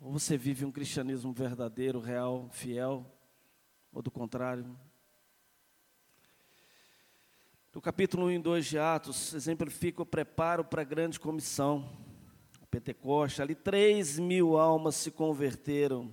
Ou 0.00 0.12
você 0.12 0.36
vive 0.36 0.64
um 0.64 0.72
cristianismo 0.72 1.32
verdadeiro, 1.32 2.00
real, 2.00 2.48
fiel, 2.50 3.04
ou 3.92 4.02
do 4.02 4.10
contrário, 4.10 4.78
no 7.78 7.82
capítulo 7.82 8.26
1 8.26 8.30
e 8.32 8.38
2 8.40 8.66
de 8.66 8.76
Atos, 8.76 9.34
exemplifica 9.34 10.02
o 10.02 10.04
preparo 10.04 10.64
para 10.64 10.82
a 10.82 10.84
grande 10.84 11.20
comissão, 11.20 11.88
Pentecoste. 12.70 13.40
Ali, 13.40 13.54
3 13.54 14.18
mil 14.18 14.58
almas 14.58 14.96
se 14.96 15.12
converteram 15.12 16.12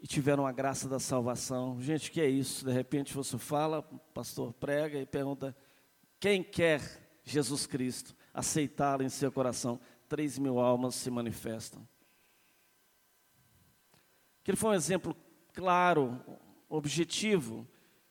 e 0.00 0.06
tiveram 0.06 0.46
a 0.46 0.52
graça 0.52 0.88
da 0.88 1.00
salvação. 1.00 1.80
Gente, 1.80 2.08
o 2.08 2.12
que 2.12 2.20
é 2.20 2.28
isso? 2.28 2.64
De 2.64 2.70
repente 2.70 3.12
você 3.12 3.36
fala, 3.38 3.80
o 3.80 3.98
pastor 4.14 4.52
prega 4.52 5.00
e 5.00 5.04
pergunta: 5.04 5.56
quem 6.20 6.44
quer 6.44 6.80
Jesus 7.24 7.66
Cristo 7.66 8.14
aceitá-lo 8.32 9.02
em 9.02 9.08
seu 9.08 9.32
coração? 9.32 9.80
3 10.12 10.38
mil 10.38 10.60
almas 10.60 10.94
se 10.94 11.10
manifestam. 11.10 11.88
Aquele 14.42 14.58
foi 14.58 14.72
um 14.72 14.74
exemplo 14.74 15.16
claro, 15.54 16.20
objetivo, 16.68 17.66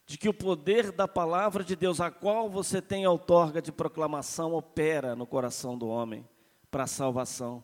de 0.07 0.17
que 0.17 0.27
o 0.27 0.33
poder 0.33 0.91
da 0.91 1.07
palavra 1.07 1.63
de 1.63 1.75
Deus, 1.75 2.01
a 2.01 2.09
qual 2.09 2.49
você 2.49 2.81
tem 2.81 3.05
outorga 3.05 3.61
de 3.61 3.71
proclamação, 3.71 4.55
opera 4.55 5.15
no 5.15 5.27
coração 5.27 5.77
do 5.77 5.87
homem 5.87 6.27
para 6.71 6.85
a 6.85 6.87
salvação, 6.87 7.63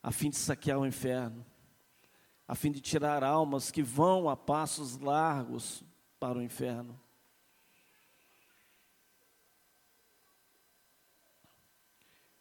a 0.00 0.12
fim 0.12 0.30
de 0.30 0.36
saquear 0.36 0.78
o 0.78 0.86
inferno, 0.86 1.44
a 2.46 2.54
fim 2.54 2.70
de 2.70 2.80
tirar 2.80 3.24
almas 3.24 3.68
que 3.68 3.82
vão 3.82 4.28
a 4.28 4.36
passos 4.36 4.96
largos 5.00 5.82
para 6.20 6.38
o 6.38 6.42
inferno. 6.42 7.00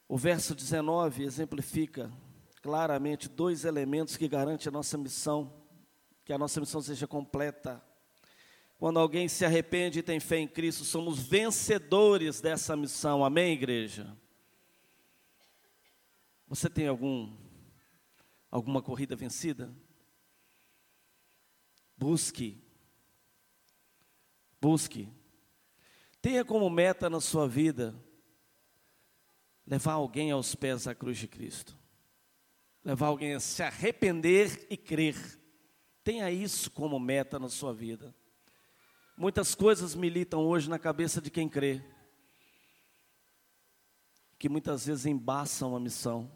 O 0.07 0.17
verso 0.17 0.53
19 0.53 1.23
exemplifica 1.23 2.11
claramente 2.61 3.27
dois 3.27 3.65
elementos 3.65 4.15
que 4.15 4.27
garantem 4.27 4.69
a 4.69 4.71
nossa 4.71 4.97
missão, 4.97 5.53
que 6.23 6.31
a 6.31 6.37
nossa 6.37 6.59
missão 6.59 6.81
seja 6.81 7.07
completa. 7.07 7.83
Quando 8.77 8.99
alguém 8.99 9.27
se 9.27 9.45
arrepende 9.45 9.99
e 9.99 10.03
tem 10.03 10.19
fé 10.19 10.37
em 10.37 10.47
Cristo, 10.47 10.83
somos 10.83 11.19
vencedores 11.19 12.41
dessa 12.41 12.75
missão. 12.75 13.23
Amém, 13.23 13.53
igreja? 13.53 14.17
Você 16.47 16.69
tem 16.69 16.87
algum 16.87 17.35
alguma 18.51 18.81
corrida 18.81 19.15
vencida? 19.15 19.73
Busque. 21.97 22.61
Busque. 24.61 25.09
Tenha 26.21 26.45
como 26.45 26.69
meta 26.69 27.09
na 27.09 27.19
sua 27.19 27.47
vida 27.47 27.95
levar 29.65 29.93
alguém 29.93 30.31
aos 30.31 30.55
pés 30.55 30.83
da 30.85 30.95
cruz 30.95 31.17
de 31.17 31.27
Cristo. 31.27 31.77
Levar 32.83 33.07
alguém 33.07 33.33
a 33.33 33.39
se 33.39 33.63
arrepender 33.63 34.67
e 34.69 34.75
crer. 34.75 35.15
Tenha 36.03 36.29
isso 36.29 36.69
como 36.69 36.99
meta 36.99 37.39
na 37.39 37.47
sua 37.47 37.73
vida. 37.73 38.13
Muitas 39.15 39.55
coisas 39.55 39.95
militam 39.95 40.45
hoje 40.45 40.69
na 40.69 40.79
cabeça 40.79 41.21
de 41.21 41.29
quem 41.29 41.47
crê, 41.47 41.81
que 44.39 44.49
muitas 44.49 44.87
vezes 44.87 45.05
embaçam 45.05 45.75
a 45.75 45.79
missão, 45.79 46.31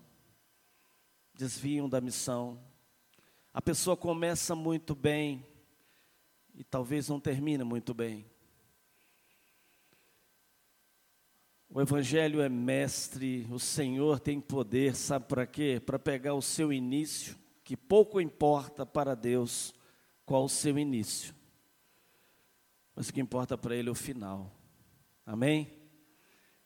desviam 1.33 1.89
da 1.89 1.99
missão. 1.99 2.63
A 3.51 3.61
pessoa 3.61 3.97
começa 3.97 4.55
muito 4.55 4.95
bem 4.95 5.45
e 6.53 6.63
talvez 6.63 7.09
não 7.09 7.19
termine 7.19 7.63
muito 7.63 7.93
bem. 7.93 8.29
O 11.69 11.81
Evangelho 11.81 12.41
é 12.41 12.49
mestre, 12.49 13.47
o 13.51 13.59
Senhor 13.59 14.19
tem 14.19 14.39
poder, 14.39 14.95
sabe 14.95 15.25
para 15.27 15.45
quê? 15.45 15.81
Para 15.83 15.99
pegar 15.99 16.33
o 16.33 16.41
seu 16.41 16.71
início, 16.71 17.35
que 17.63 17.75
pouco 17.75 18.21
importa 18.21 18.85
para 18.85 19.15
Deus 19.15 19.73
qual 20.25 20.45
o 20.45 20.49
seu 20.49 20.79
início 20.79 21.37
mas 22.97 23.09
o 23.09 23.13
que 23.13 23.21
importa 23.21 23.55
para 23.55 23.75
ele 23.75 23.89
é 23.89 23.91
o 23.91 23.95
final. 23.95 24.51
Amém? 25.23 25.71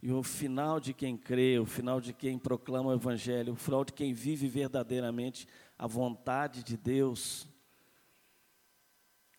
E 0.02 0.14
o 0.14 0.24
final 0.24 0.80
de 0.80 0.94
quem 0.94 1.18
crê, 1.18 1.60
o 1.60 1.66
final 1.66 2.00
de 2.00 2.14
quem 2.14 2.40
proclama 2.40 2.92
o 2.92 2.94
Evangelho, 2.94 3.52
o 3.52 3.58
final 3.58 3.84
de 3.84 3.92
quem 3.92 4.14
vive 4.14 4.48
verdadeiramente 4.48 5.46
a 5.78 5.86
vontade 5.86 6.64
de 6.64 6.78
Deus, 6.78 7.50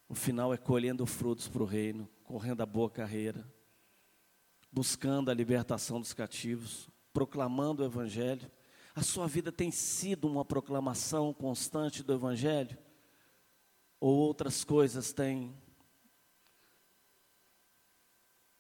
o 0.07 0.14
final 0.14 0.53
é 0.53 0.59
colhendo 0.59 1.07
frutos 1.07 1.48
para 1.48 1.62
o 1.62 1.66
reino, 1.66 2.07
correndo 2.25 2.61
a 2.61 2.66
boa 2.66 2.90
carreira, 2.90 3.51
buscando 4.72 5.30
a 5.30 5.35
libertação 5.35 6.00
dos 6.00 6.14
cativos, 6.14 6.88
proclamando 7.12 7.82
o 7.82 7.87
Evangelho. 7.87 8.50
A 8.94 9.02
sua 9.02 9.28
vida 9.28 9.52
tem 9.52 9.70
sido 9.70 10.26
uma 10.26 10.44
proclamação 10.44 11.35
constante 11.35 12.02
do 12.02 12.14
Evangelho? 12.14 12.78
Ou 14.00 14.16
outras 14.16 14.64
coisas 14.64 15.12
têm 15.12 15.54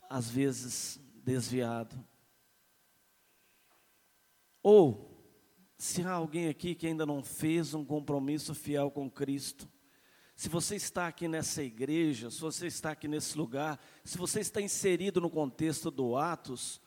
às 0.08 0.28
vezes 0.28 1.00
desviado. 1.24 1.98
Ou, 4.62 5.10
se 5.78 6.02
há 6.02 6.12
alguém 6.12 6.48
aqui 6.48 6.74
que 6.74 6.86
ainda 6.86 7.06
não 7.06 7.24
fez 7.24 7.72
um 7.72 7.84
compromisso 7.84 8.54
fiel 8.54 8.90
com 8.90 9.10
Cristo, 9.10 9.68
se 10.34 10.48
você 10.48 10.76
está 10.76 11.06
aqui 11.06 11.28
nessa 11.28 11.62
igreja, 11.62 12.30
se 12.30 12.40
você 12.40 12.66
está 12.66 12.90
aqui 12.90 13.06
nesse 13.06 13.36
lugar, 13.36 13.78
se 14.04 14.16
você 14.18 14.40
está 14.40 14.60
inserido 14.60 15.20
no 15.20 15.30
contexto 15.30 15.90
do 15.90 16.16
Atos, 16.16 16.80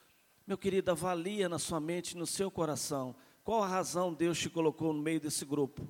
meu 0.46 0.58
querido, 0.58 0.92
avalia 0.92 1.48
na 1.50 1.58
sua 1.58 1.80
mente, 1.80 2.18
no 2.18 2.26
seu 2.26 2.52
coração, 2.52 3.16
qual 3.44 3.64
a 3.64 3.68
razão 3.68 4.14
Deus 4.14 4.40
te 4.40 4.50
colocou 4.50 4.92
no 4.92 5.02
meio 5.02 5.20
desse 5.20 5.46
grupo? 5.46 5.88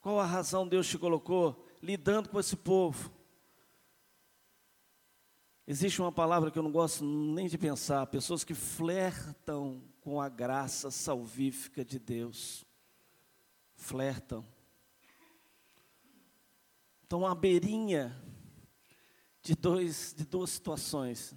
Qual 0.00 0.18
a 0.18 0.26
razão 0.26 0.66
Deus 0.66 0.88
te 0.88 0.98
colocou 0.98 1.66
lidando 1.82 2.28
com 2.28 2.40
esse 2.40 2.56
povo? 2.56 3.10
Existe 5.66 6.00
uma 6.00 6.10
palavra 6.10 6.50
que 6.50 6.58
eu 6.58 6.62
não 6.62 6.72
gosto 6.72 7.04
nem 7.04 7.46
de 7.46 7.56
pensar, 7.56 8.06
pessoas 8.08 8.42
que 8.42 8.54
flertam 8.54 9.82
com 10.00 10.20
a 10.20 10.28
graça 10.28 10.90
salvífica 10.90 11.84
de 11.84 11.98
Deus. 11.98 12.64
Flertam. 13.76 14.44
Estão 17.10 17.26
à 17.26 17.34
beirinha 17.34 18.16
de, 19.42 19.56
dois, 19.56 20.14
de 20.16 20.24
duas 20.24 20.50
situações. 20.50 21.34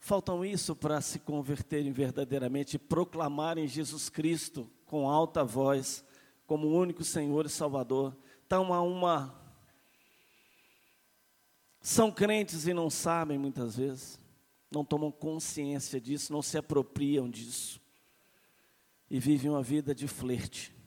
Faltam 0.00 0.44
isso 0.44 0.74
para 0.74 1.00
se 1.00 1.20
converterem 1.20 1.92
verdadeiramente 1.92 2.74
e 2.74 2.78
proclamarem 2.80 3.68
Jesus 3.68 4.08
Cristo 4.08 4.68
com 4.84 5.08
alta 5.08 5.44
voz, 5.44 6.04
como 6.44 6.66
o 6.66 6.76
único 6.76 7.04
Senhor 7.04 7.46
e 7.46 7.48
Salvador. 7.48 8.16
Estão 8.42 8.74
a 8.74 8.82
uma 8.82 9.40
são 11.80 12.10
crentes 12.10 12.66
e 12.66 12.74
não 12.74 12.90
sabem 12.90 13.38
muitas 13.38 13.76
vezes, 13.76 14.18
não 14.72 14.84
tomam 14.84 15.12
consciência 15.12 16.00
disso, 16.00 16.32
não 16.32 16.42
se 16.42 16.58
apropriam 16.58 17.30
disso 17.30 17.80
e 19.08 19.20
vivem 19.20 19.52
uma 19.52 19.62
vida 19.62 19.94
de 19.94 20.08
flerte. 20.08 20.81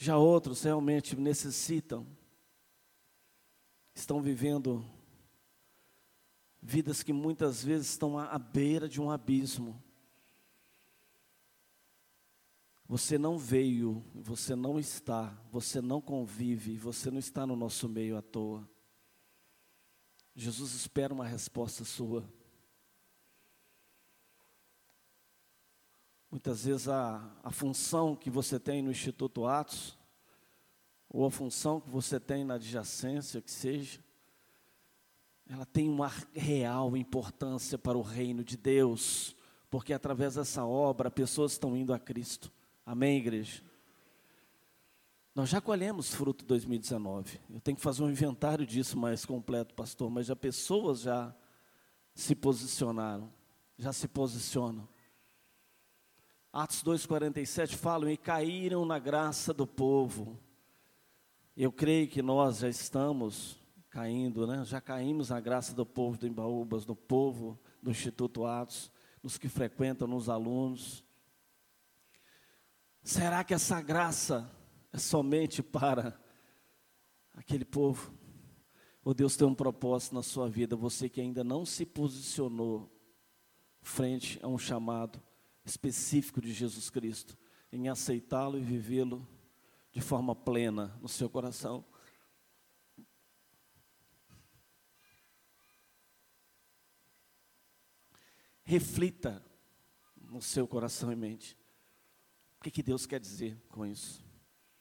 Já 0.00 0.16
outros 0.16 0.62
realmente 0.62 1.16
necessitam, 1.16 2.06
estão 3.92 4.22
vivendo 4.22 4.88
vidas 6.62 7.02
que 7.02 7.12
muitas 7.12 7.64
vezes 7.64 7.88
estão 7.88 8.16
à 8.16 8.38
beira 8.38 8.88
de 8.88 9.00
um 9.00 9.10
abismo. 9.10 9.82
Você 12.86 13.18
não 13.18 13.36
veio, 13.36 14.04
você 14.14 14.54
não 14.54 14.78
está, 14.78 15.36
você 15.50 15.80
não 15.80 16.00
convive, 16.00 16.76
você 16.76 17.10
não 17.10 17.18
está 17.18 17.44
no 17.44 17.56
nosso 17.56 17.88
meio 17.88 18.16
à 18.16 18.22
toa. 18.22 18.70
Jesus 20.32 20.74
espera 20.74 21.12
uma 21.12 21.26
resposta 21.26 21.84
sua. 21.84 22.24
Muitas 26.30 26.64
vezes 26.64 26.88
a, 26.88 27.26
a 27.42 27.50
função 27.50 28.14
que 28.14 28.28
você 28.28 28.60
tem 28.60 28.82
no 28.82 28.90
Instituto 28.90 29.46
Atos, 29.46 29.98
ou 31.08 31.24
a 31.24 31.30
função 31.30 31.80
que 31.80 31.88
você 31.88 32.20
tem 32.20 32.44
na 32.44 32.54
adjacência, 32.54 33.40
que 33.40 33.50
seja, 33.50 33.98
ela 35.48 35.64
tem 35.64 35.88
uma 35.88 36.12
real 36.34 36.94
importância 36.96 37.78
para 37.78 37.96
o 37.96 38.02
reino 38.02 38.44
de 38.44 38.56
Deus, 38.56 39.34
porque 39.70 39.94
através 39.94 40.34
dessa 40.34 40.66
obra 40.66 41.10
pessoas 41.10 41.52
estão 41.52 41.74
indo 41.74 41.94
a 41.94 41.98
Cristo. 41.98 42.52
Amém, 42.84 43.16
igreja? 43.16 43.62
Nós 45.34 45.48
já 45.48 45.60
colhemos 45.60 46.12
fruto 46.12 46.44
2019. 46.44 47.40
Eu 47.48 47.60
tenho 47.60 47.76
que 47.76 47.82
fazer 47.82 48.02
um 48.02 48.10
inventário 48.10 48.66
disso 48.66 48.98
mais 48.98 49.24
completo, 49.24 49.74
pastor, 49.74 50.10
mas 50.10 50.26
já 50.26 50.36
pessoas 50.36 51.00
já 51.00 51.34
se 52.14 52.34
posicionaram, 52.34 53.32
já 53.78 53.92
se 53.92 54.08
posicionam. 54.08 54.86
Atos 56.58 56.82
2,47 56.82 57.76
falam: 57.76 58.10
e 58.10 58.16
caíram 58.16 58.84
na 58.84 58.98
graça 58.98 59.54
do 59.54 59.64
povo. 59.64 60.36
Eu 61.56 61.70
creio 61.70 62.08
que 62.08 62.20
nós 62.20 62.58
já 62.58 62.68
estamos 62.68 63.56
caindo, 63.88 64.44
né? 64.44 64.64
já 64.64 64.80
caímos 64.80 65.28
na 65.28 65.38
graça 65.38 65.72
do 65.72 65.86
povo 65.86 66.18
do 66.18 66.26
Embaúbas, 66.26 66.84
do 66.84 66.96
povo 66.96 67.56
do 67.80 67.92
Instituto 67.92 68.44
Atos, 68.44 68.90
nos 69.22 69.38
que 69.38 69.48
frequentam, 69.48 70.08
nos 70.08 70.28
alunos. 70.28 71.04
Será 73.04 73.44
que 73.44 73.54
essa 73.54 73.80
graça 73.80 74.50
é 74.92 74.98
somente 74.98 75.62
para 75.62 76.20
aquele 77.34 77.64
povo? 77.64 78.12
Ou 79.04 79.14
Deus 79.14 79.36
tem 79.36 79.46
um 79.46 79.54
propósito 79.54 80.16
na 80.16 80.24
sua 80.24 80.48
vida, 80.48 80.74
você 80.74 81.08
que 81.08 81.20
ainda 81.20 81.44
não 81.44 81.64
se 81.64 81.86
posicionou 81.86 82.92
frente 83.80 84.40
a 84.42 84.48
um 84.48 84.58
chamado 84.58 85.22
específico 85.68 86.40
de 86.40 86.52
Jesus 86.52 86.90
Cristo, 86.90 87.36
em 87.70 87.88
aceitá-lo 87.88 88.58
e 88.58 88.62
vivê-lo 88.62 89.26
de 89.92 90.00
forma 90.00 90.34
plena 90.34 90.96
no 91.00 91.08
seu 91.08 91.28
coração. 91.28 91.84
Reflita 98.64 99.44
no 100.16 100.42
seu 100.42 100.66
coração 100.66 101.10
e 101.12 101.16
mente. 101.16 101.56
O 102.58 102.64
que, 102.64 102.70
que 102.70 102.82
Deus 102.82 103.06
quer 103.06 103.20
dizer 103.20 103.62
com 103.68 103.86
isso? 103.86 104.24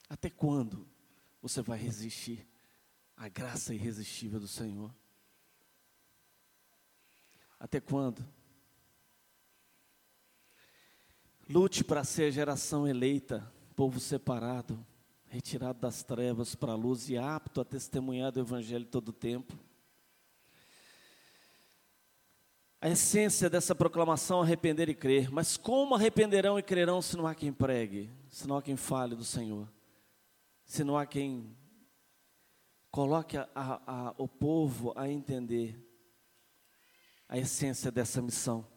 Até 0.10 0.30
quando 0.30 0.88
você 1.41 1.62
vai 1.62 1.78
resistir 1.78 2.47
à 3.15 3.30
graça 3.30 3.73
irresistível 3.73 4.39
do 4.39 4.47
Senhor? 4.47 4.93
Até 7.60 7.80
quando 7.80 8.28
Lute 11.49 11.81
para 11.81 12.03
ser 12.03 12.29
geração 12.29 12.86
eleita, 12.86 13.49
povo 13.73 14.01
separado, 14.01 14.86
retirado 15.27 15.79
das 15.79 16.03
trevas 16.03 16.55
para 16.55 16.73
a 16.73 16.75
luz 16.75 17.10
e 17.10 17.17
apto 17.17 17.62
a 17.62 17.65
testemunhar 17.65 18.33
do 18.33 18.41
Evangelho 18.41 18.86
todo 18.86 19.10
o 19.10 19.13
tempo. 19.13 19.57
A 22.81 22.89
essência 22.89 23.49
dessa 23.49 23.73
proclamação 23.73 24.41
é 24.41 24.43
arrepender 24.43 24.89
e 24.89 24.93
crer. 24.93 25.31
Mas 25.31 25.55
como 25.55 25.95
arrependerão 25.95 26.60
e 26.60 26.63
crerão 26.63 27.01
se 27.01 27.15
não 27.15 27.25
há 27.25 27.33
quem 27.33 27.53
pregue, 27.53 28.10
se 28.29 28.45
não 28.45 28.57
há 28.57 28.62
quem 28.62 28.75
fale 28.75 29.15
do 29.15 29.23
Senhor, 29.23 29.71
se 30.65 30.83
não 30.83 30.97
há 30.97 31.05
quem 31.05 31.55
coloque 32.91 33.38
a, 33.38 33.47
a, 33.55 34.13
o 34.17 34.27
povo 34.27 34.91
a 34.97 35.07
entender 35.07 35.81
a 37.29 37.38
essência 37.38 37.89
dessa 37.89 38.21
missão? 38.21 38.67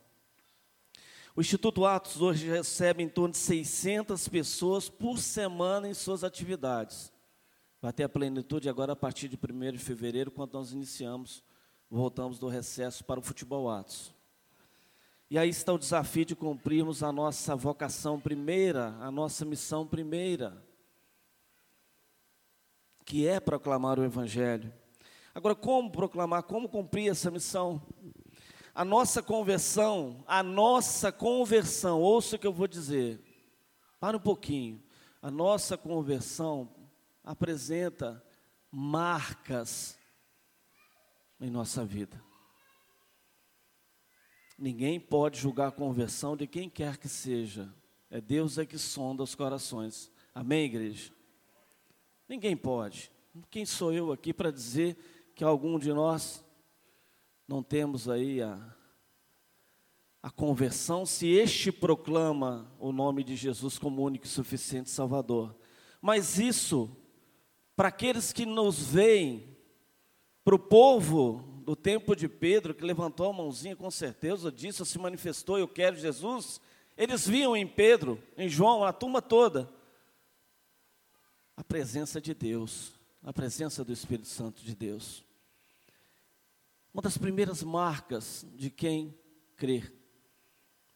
O 1.36 1.40
Instituto 1.40 1.86
Atos 1.86 2.20
hoje 2.20 2.48
recebe 2.48 3.04
em 3.04 3.08
torno 3.08 3.32
de 3.32 3.38
600 3.38 4.26
pessoas 4.28 4.88
por 4.88 5.18
semana 5.18 5.88
em 5.88 5.94
suas 5.94 6.24
atividades. 6.24 7.12
Vai 7.80 7.92
ter 7.92 8.02
a 8.02 8.08
plenitude 8.08 8.68
agora 8.68 8.94
a 8.94 8.96
partir 8.96 9.28
de 9.28 9.36
1 9.36 9.72
de 9.72 9.78
fevereiro, 9.78 10.30
quando 10.30 10.54
nós 10.54 10.72
iniciamos, 10.72 11.44
voltamos 11.88 12.38
do 12.38 12.48
recesso 12.48 13.04
para 13.04 13.20
o 13.20 13.22
Futebol 13.22 13.70
Atos. 13.70 14.12
E 15.30 15.38
aí 15.38 15.48
está 15.48 15.72
o 15.72 15.78
desafio 15.78 16.24
de 16.24 16.34
cumprirmos 16.34 17.04
a 17.04 17.12
nossa 17.12 17.54
vocação 17.54 18.18
primeira, 18.18 18.88
a 19.00 19.12
nossa 19.12 19.44
missão 19.44 19.86
primeira, 19.86 20.60
que 23.04 23.26
é 23.26 23.38
proclamar 23.38 24.00
o 24.00 24.04
Evangelho. 24.04 24.72
Agora, 25.32 25.54
como 25.54 25.92
proclamar, 25.92 26.42
como 26.42 26.68
cumprir 26.68 27.08
essa 27.08 27.30
missão? 27.30 27.80
A 28.74 28.84
nossa 28.84 29.22
conversão, 29.22 30.24
a 30.26 30.42
nossa 30.42 31.10
conversão, 31.10 32.00
ouça 32.00 32.36
o 32.36 32.38
que 32.38 32.46
eu 32.46 32.52
vou 32.52 32.68
dizer, 32.68 33.20
para 33.98 34.16
um 34.16 34.20
pouquinho, 34.20 34.82
a 35.20 35.30
nossa 35.30 35.76
conversão 35.76 36.70
apresenta 37.24 38.24
marcas 38.70 39.98
em 41.40 41.50
nossa 41.50 41.84
vida. 41.84 42.22
Ninguém 44.58 45.00
pode 45.00 45.38
julgar 45.38 45.68
a 45.68 45.72
conversão 45.72 46.36
de 46.36 46.46
quem 46.46 46.68
quer 46.68 46.96
que 46.96 47.08
seja, 47.08 47.72
é 48.10 48.20
Deus 48.20 48.58
é 48.58 48.66
que 48.66 48.78
sonda 48.78 49.22
os 49.22 49.34
corações, 49.34 50.10
amém, 50.34 50.64
igreja? 50.64 51.12
Ninguém 52.28 52.56
pode, 52.56 53.10
quem 53.50 53.64
sou 53.64 53.92
eu 53.92 54.12
aqui 54.12 54.32
para 54.32 54.50
dizer 54.50 54.96
que 55.34 55.42
algum 55.42 55.78
de 55.78 55.92
nós 55.92 56.44
não 57.50 57.64
temos 57.64 58.08
aí 58.08 58.40
a, 58.40 58.56
a 60.22 60.30
conversão 60.30 61.04
se 61.04 61.26
este 61.26 61.72
proclama 61.72 62.72
o 62.78 62.92
nome 62.92 63.24
de 63.24 63.34
Jesus 63.34 63.76
como 63.76 64.04
único 64.04 64.24
e 64.24 64.28
suficiente 64.28 64.88
Salvador. 64.88 65.56
Mas 66.00 66.38
isso, 66.38 66.88
para 67.74 67.88
aqueles 67.88 68.32
que 68.32 68.46
nos 68.46 68.78
veem, 68.92 69.58
para 70.44 70.54
o 70.54 70.60
povo 70.60 71.60
do 71.64 71.74
tempo 71.74 72.14
de 72.14 72.28
Pedro, 72.28 72.72
que 72.72 72.84
levantou 72.84 73.28
a 73.28 73.32
mãozinha 73.32 73.74
com 73.74 73.90
certeza, 73.90 74.52
disse, 74.52 74.86
se 74.86 74.98
manifestou, 75.00 75.58
eu 75.58 75.66
quero 75.66 75.96
Jesus, 75.96 76.60
eles 76.96 77.26
viam 77.26 77.56
em 77.56 77.66
Pedro, 77.66 78.22
em 78.36 78.48
João, 78.48 78.84
a 78.84 78.92
turma 78.92 79.20
toda, 79.20 79.68
a 81.56 81.64
presença 81.64 82.20
de 82.20 82.32
Deus, 82.32 82.92
a 83.24 83.32
presença 83.32 83.84
do 83.84 83.92
Espírito 83.92 84.28
Santo 84.28 84.62
de 84.62 84.72
Deus. 84.72 85.28
Uma 86.92 87.02
das 87.02 87.16
primeiras 87.16 87.62
marcas 87.62 88.44
de 88.56 88.68
quem 88.68 89.16
crê 89.56 89.82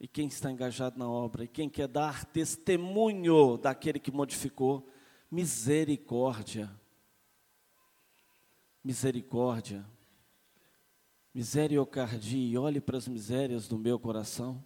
e 0.00 0.08
quem 0.08 0.26
está 0.26 0.50
engajado 0.50 0.98
na 0.98 1.08
obra 1.08 1.44
e 1.44 1.48
quem 1.48 1.68
quer 1.68 1.86
dar 1.86 2.24
testemunho 2.24 3.56
daquele 3.56 4.00
que 4.00 4.10
modificou, 4.10 4.88
misericórdia. 5.30 6.68
Misericórdia. 8.82 9.86
Miseriocardia, 11.32 12.60
olhe 12.60 12.80
para 12.80 12.98
as 12.98 13.06
misérias 13.06 13.68
do 13.68 13.78
meu 13.78 13.98
coração. 13.98 14.64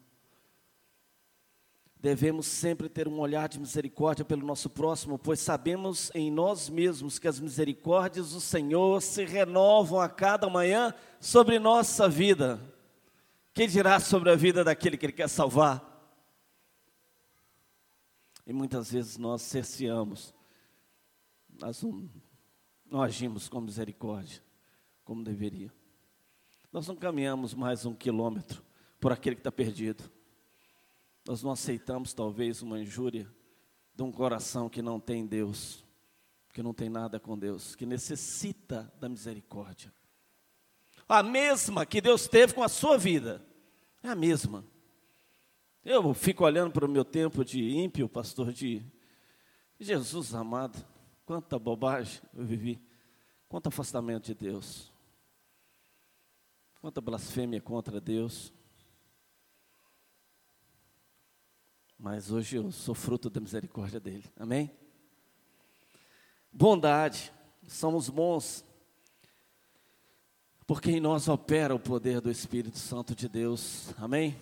Devemos 2.00 2.46
sempre 2.46 2.88
ter 2.88 3.08
um 3.08 3.18
olhar 3.18 3.48
de 3.48 3.58
misericórdia 3.58 4.24
pelo 4.24 4.46
nosso 4.46 4.70
próximo, 4.70 5.18
pois 5.18 5.40
sabemos 5.40 6.12
em 6.14 6.30
nós 6.30 6.68
mesmos 6.68 7.18
que 7.18 7.26
as 7.26 7.40
misericórdias 7.40 8.30
do 8.30 8.40
Senhor 8.40 9.02
se 9.02 9.24
renovam 9.24 10.00
a 10.00 10.08
cada 10.08 10.48
manhã 10.48 10.94
sobre 11.18 11.58
nossa 11.58 12.08
vida. 12.08 12.60
Quem 13.52 13.66
dirá 13.68 13.98
sobre 13.98 14.30
a 14.30 14.36
vida 14.36 14.62
daquele 14.62 14.96
que 14.96 15.06
Ele 15.06 15.12
quer 15.12 15.28
salvar? 15.28 15.84
E 18.46 18.52
muitas 18.52 18.92
vezes 18.92 19.18
nós 19.18 19.42
cerceamos, 19.42 20.32
nós 21.60 21.82
não, 21.82 22.08
não 22.88 23.02
agimos 23.02 23.48
com 23.48 23.60
misericórdia, 23.60 24.40
como 25.04 25.24
deveria. 25.24 25.72
Nós 26.72 26.86
não 26.86 26.94
caminhamos 26.94 27.54
mais 27.54 27.84
um 27.84 27.92
quilômetro 27.92 28.62
por 29.00 29.10
aquele 29.10 29.34
que 29.34 29.40
está 29.40 29.50
perdido. 29.50 30.08
Nós 31.28 31.42
não 31.42 31.50
aceitamos 31.50 32.14
talvez 32.14 32.62
uma 32.62 32.80
injúria 32.80 33.30
de 33.94 34.02
um 34.02 34.10
coração 34.10 34.66
que 34.66 34.80
não 34.80 34.98
tem 34.98 35.26
Deus, 35.26 35.84
que 36.54 36.62
não 36.62 36.72
tem 36.72 36.88
nada 36.88 37.20
com 37.20 37.38
Deus, 37.38 37.76
que 37.76 37.84
necessita 37.84 38.90
da 38.98 39.10
misericórdia. 39.10 39.92
A 41.06 41.22
mesma 41.22 41.84
que 41.84 42.00
Deus 42.00 42.26
teve 42.26 42.54
com 42.54 42.62
a 42.62 42.68
sua 42.68 42.96
vida, 42.96 43.44
é 44.02 44.08
a 44.08 44.14
mesma. 44.14 44.64
Eu 45.84 46.14
fico 46.14 46.44
olhando 46.44 46.72
para 46.72 46.86
o 46.86 46.90
meu 46.90 47.04
tempo 47.04 47.44
de 47.44 47.60
ímpio, 47.60 48.08
pastor, 48.08 48.50
de 48.50 48.82
Jesus 49.78 50.34
amado, 50.34 50.82
quanta 51.26 51.58
bobagem 51.58 52.22
eu 52.32 52.46
vivi, 52.46 52.80
quanto 53.50 53.66
afastamento 53.66 54.24
de 54.24 54.34
Deus, 54.34 54.90
quanta 56.80 57.02
blasfêmia 57.02 57.60
contra 57.60 58.00
Deus. 58.00 58.50
Mas 61.98 62.30
hoje 62.30 62.56
eu 62.56 62.70
sou 62.70 62.94
fruto 62.94 63.28
da 63.28 63.40
misericórdia 63.40 63.98
dele. 63.98 64.24
Amém? 64.38 64.70
Bondade. 66.52 67.32
Somos 67.66 68.08
bons. 68.08 68.64
Porque 70.64 70.92
em 70.92 71.00
nós 71.00 71.26
opera 71.26 71.74
o 71.74 71.80
poder 71.80 72.20
do 72.20 72.30
Espírito 72.30 72.78
Santo 72.78 73.16
de 73.16 73.28
Deus. 73.28 73.92
Amém? 73.98 74.36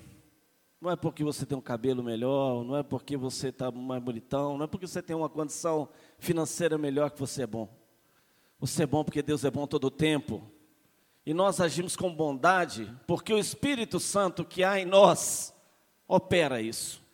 Não 0.79 0.91
é 0.91 0.97
porque 0.97 1.25
você 1.25 1.47
tem 1.47 1.57
um 1.57 1.63
cabelo 1.63 2.03
melhor, 2.03 2.63
não 2.63 2.77
é 2.77 2.83
porque 2.83 3.17
você 3.17 3.49
está 3.49 3.71
mais 3.71 4.03
bonitão, 4.03 4.59
não 4.59 4.65
é 4.65 4.69
porque 4.69 4.87
você 4.87 5.01
tem 5.01 5.17
uma 5.17 5.29
condição 5.29 5.89
financeira 6.19 6.77
melhor 6.77 7.11
que 7.11 7.19
você 7.19 7.45
é 7.45 7.47
bom. 7.47 7.75
Você 8.61 8.83
é 8.83 8.87
bom 8.87 9.03
porque 9.03 9.23
Deus 9.23 9.45
é 9.45 9.51
bom 9.51 9.67
todo 9.67 9.85
o 9.85 9.91
tempo. 9.91 10.43
E 11.25 11.33
nós 11.33 11.59
agimos 11.59 11.97
com 11.97 12.15
bondade 12.15 12.95
porque 13.07 13.33
o 13.33 13.39
Espírito 13.39 13.99
Santo 13.99 14.45
que 14.45 14.63
há 14.63 14.79
em 14.79 14.85
nós 14.85 15.55
opera 16.07 16.61
isso 16.61 17.06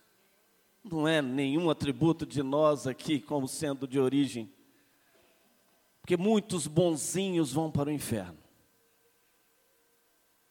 não 0.85 1.07
é 1.07 1.23
nenhum 1.23 1.71
atributo 1.71 2.27
de 2.27 2.43
nós 2.43 2.87
aqui 2.87 3.21
como 3.21 3.47
sendo 3.47 3.87
de 3.87 4.01
origem. 4.01 4.53
Porque 6.01 6.17
muitos 6.17 6.67
bonzinhos 6.67 7.53
vão 7.53 7.71
para 7.71 7.89
o 7.89 7.93
inferno. 7.93 8.43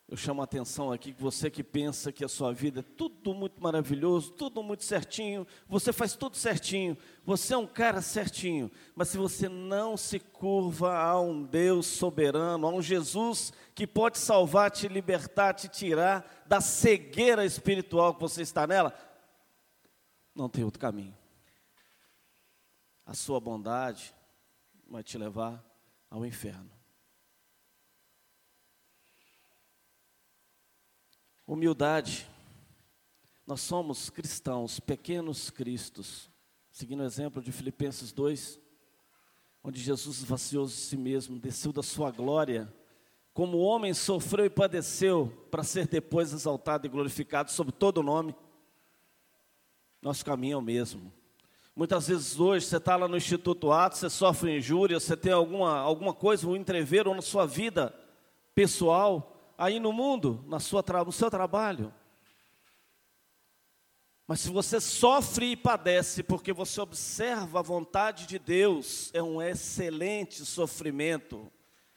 Eu 0.08 0.18
chamo 0.18 0.42
a 0.42 0.44
atenção 0.44 0.92
aqui 0.92 1.14
que 1.14 1.22
você 1.22 1.50
que 1.50 1.64
pensa 1.64 2.12
que 2.12 2.26
a 2.26 2.28
sua 2.28 2.52
vida 2.52 2.82
é 2.82 2.84
tudo 2.98 3.34
muito 3.34 3.64
maravilhoso, 3.64 4.34
tudo 4.34 4.62
muito 4.62 4.84
certinho, 4.84 5.48
você 5.70 5.94
faz 5.94 6.18
tudo 6.18 6.36
certinho, 6.36 6.98
você 7.24 7.54
é 7.54 7.58
um 7.58 7.66
cara 7.66 8.02
certinho, 8.02 8.70
mas 8.94 9.08
se 9.08 9.18
você 9.18 9.48
não 9.48 9.96
se 9.96 10.20
curva 10.20 10.98
a 10.98 11.18
um 11.22 11.44
Deus 11.44 11.86
soberano, 11.86 12.68
a 12.68 12.70
um 12.70 12.82
Jesus 12.82 13.54
que 13.74 13.88
pode 13.88 14.18
salvar, 14.18 14.70
te 14.70 14.90
libertar, 14.90 15.54
te 15.54 15.70
tirar 15.70 16.44
da 16.46 16.60
cegueira 16.60 17.46
espiritual 17.46 18.14
que 18.14 18.20
você 18.20 18.42
está 18.42 18.68
nela, 18.68 18.94
não 20.36 20.50
tem 20.50 20.64
outro 20.64 20.80
caminho. 20.80 21.18
A 23.06 23.14
sua 23.14 23.40
bondade 23.40 24.16
vai 24.88 25.04
te 25.04 25.18
levar 25.18 25.64
ao 26.10 26.26
inferno. 26.26 26.72
Humildade. 31.48 32.30
Nós 33.46 33.62
somos 33.62 34.10
cristãos, 34.10 34.80
pequenos 34.80 35.50
cristos, 35.50 36.30
seguindo 36.72 37.02
o 37.02 37.06
exemplo 37.06 37.42
de 37.42 37.52
Filipenses 37.52 38.12
2, 38.14 38.60
onde 39.64 39.82
Jesus 39.82 40.24
vaciou 40.24 40.66
de 40.66 40.72
si 40.72 40.96
mesmo, 40.96 41.40
desceu 41.40 41.74
da 41.74 41.84
sua 41.84 42.12
glória, 42.12 42.74
como 43.34 43.58
homem 43.60 43.94
sofreu 43.94 44.46
e 44.46 44.50
padeceu, 44.50 45.28
para 45.50 45.64
ser 45.64 45.88
depois 45.88 46.34
exaltado 46.34 46.86
e 46.86 46.90
glorificado 46.90 47.52
sobre 47.52 47.72
todo 47.72 47.98
o 48.00 48.04
nome. 48.04 48.36
Nosso 50.02 50.26
caminho 50.26 50.56
é 50.56 50.58
o 50.58 50.62
mesmo. 50.62 51.14
Muitas 51.76 52.08
vezes 52.08 52.40
hoje 52.40 52.66
você 52.66 52.78
está 52.78 52.96
lá 52.96 53.08
no 53.08 53.16
Instituto 53.16 53.72
Atos, 53.72 54.00
você 54.00 54.10
sofre 54.10 54.58
injúria, 54.58 55.00
você 55.00 55.16
tem 55.16 55.32
alguma, 55.32 55.78
alguma 55.78 56.14
coisa, 56.14 56.48
um 56.48 56.56
entreveiro 56.56 57.14
na 57.14 57.22
sua 57.22 57.46
vida 57.46 57.94
pessoal, 58.56 59.54
aí 59.58 59.80
no 59.80 59.94
mundo, 59.94 60.44
na 60.48 60.60
sua, 60.60 60.84
no 61.06 61.12
seu 61.12 61.30
trabalho. 61.30 61.94
Mas 64.28 64.40
se 64.40 64.50
você 64.50 64.82
sofre 64.82 65.52
e 65.52 65.56
padece 65.56 66.24
porque 66.24 66.52
você 66.52 66.82
observa 66.82 67.60
a 67.60 67.64
vontade 67.64 68.26
de 68.26 68.40
Deus, 68.40 69.12
é 69.14 69.22
um 69.22 69.42
excelente 69.42 70.44
sofrimento. 70.46 71.52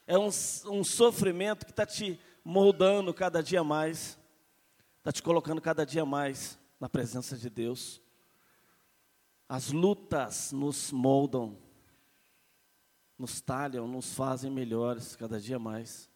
É 0.07 0.19
um, 0.19 0.29
um 0.67 0.85
sofrimento 0.85 1.65
que 1.65 1.73
está 1.73 1.87
te 1.87 2.21
moldando 2.45 3.15
cada 3.15 3.43
dia 3.43 3.65
mais, 3.65 4.19
está 4.99 5.11
te 5.11 5.23
colocando 5.23 5.61
cada 5.61 5.87
dia 5.87 6.05
mais 6.05 6.59
na 6.85 6.89
presença 6.91 7.35
de 7.35 7.49
Deus. 7.49 7.99
As 9.49 9.71
lutas 9.71 10.53
nos 10.53 10.93
moldam, 10.93 11.57
nos 13.19 13.41
talham, 13.41 13.89
nos 13.89 14.13
fazem 14.13 14.51
melhores 14.51 15.17
cada 15.17 15.41
dia 15.41 15.59
mais. 15.59 16.11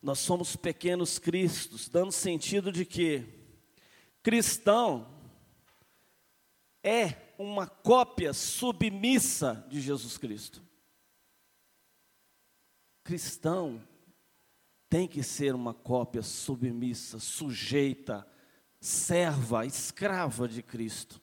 Nós 0.00 0.20
somos 0.20 0.54
pequenos 0.54 1.18
cristos, 1.18 1.88
dando 1.88 2.12
sentido 2.12 2.70
de 2.70 2.84
que 2.86 3.26
cristão 4.22 5.12
é 6.80 7.34
uma 7.36 7.66
cópia 7.66 8.32
submissa 8.32 9.66
de 9.68 9.80
Jesus 9.80 10.16
Cristo. 10.16 10.62
Cristão 13.02 13.82
tem 14.94 15.08
que 15.08 15.24
ser 15.24 15.56
uma 15.56 15.74
cópia 15.74 16.22
submissa, 16.22 17.18
sujeita, 17.18 18.24
serva, 18.80 19.66
escrava 19.66 20.46
de 20.46 20.62
Cristo. 20.62 21.20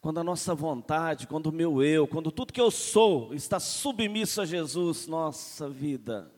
Quando 0.00 0.20
a 0.20 0.24
nossa 0.24 0.54
vontade, 0.54 1.26
quando 1.26 1.48
o 1.48 1.52
meu 1.52 1.82
eu, 1.82 2.08
quando 2.08 2.32
tudo 2.32 2.54
que 2.54 2.60
eu 2.60 2.70
sou 2.70 3.34
está 3.34 3.60
submisso 3.60 4.40
a 4.40 4.46
Jesus, 4.46 5.06
nossa 5.06 5.68
vida 5.68 6.32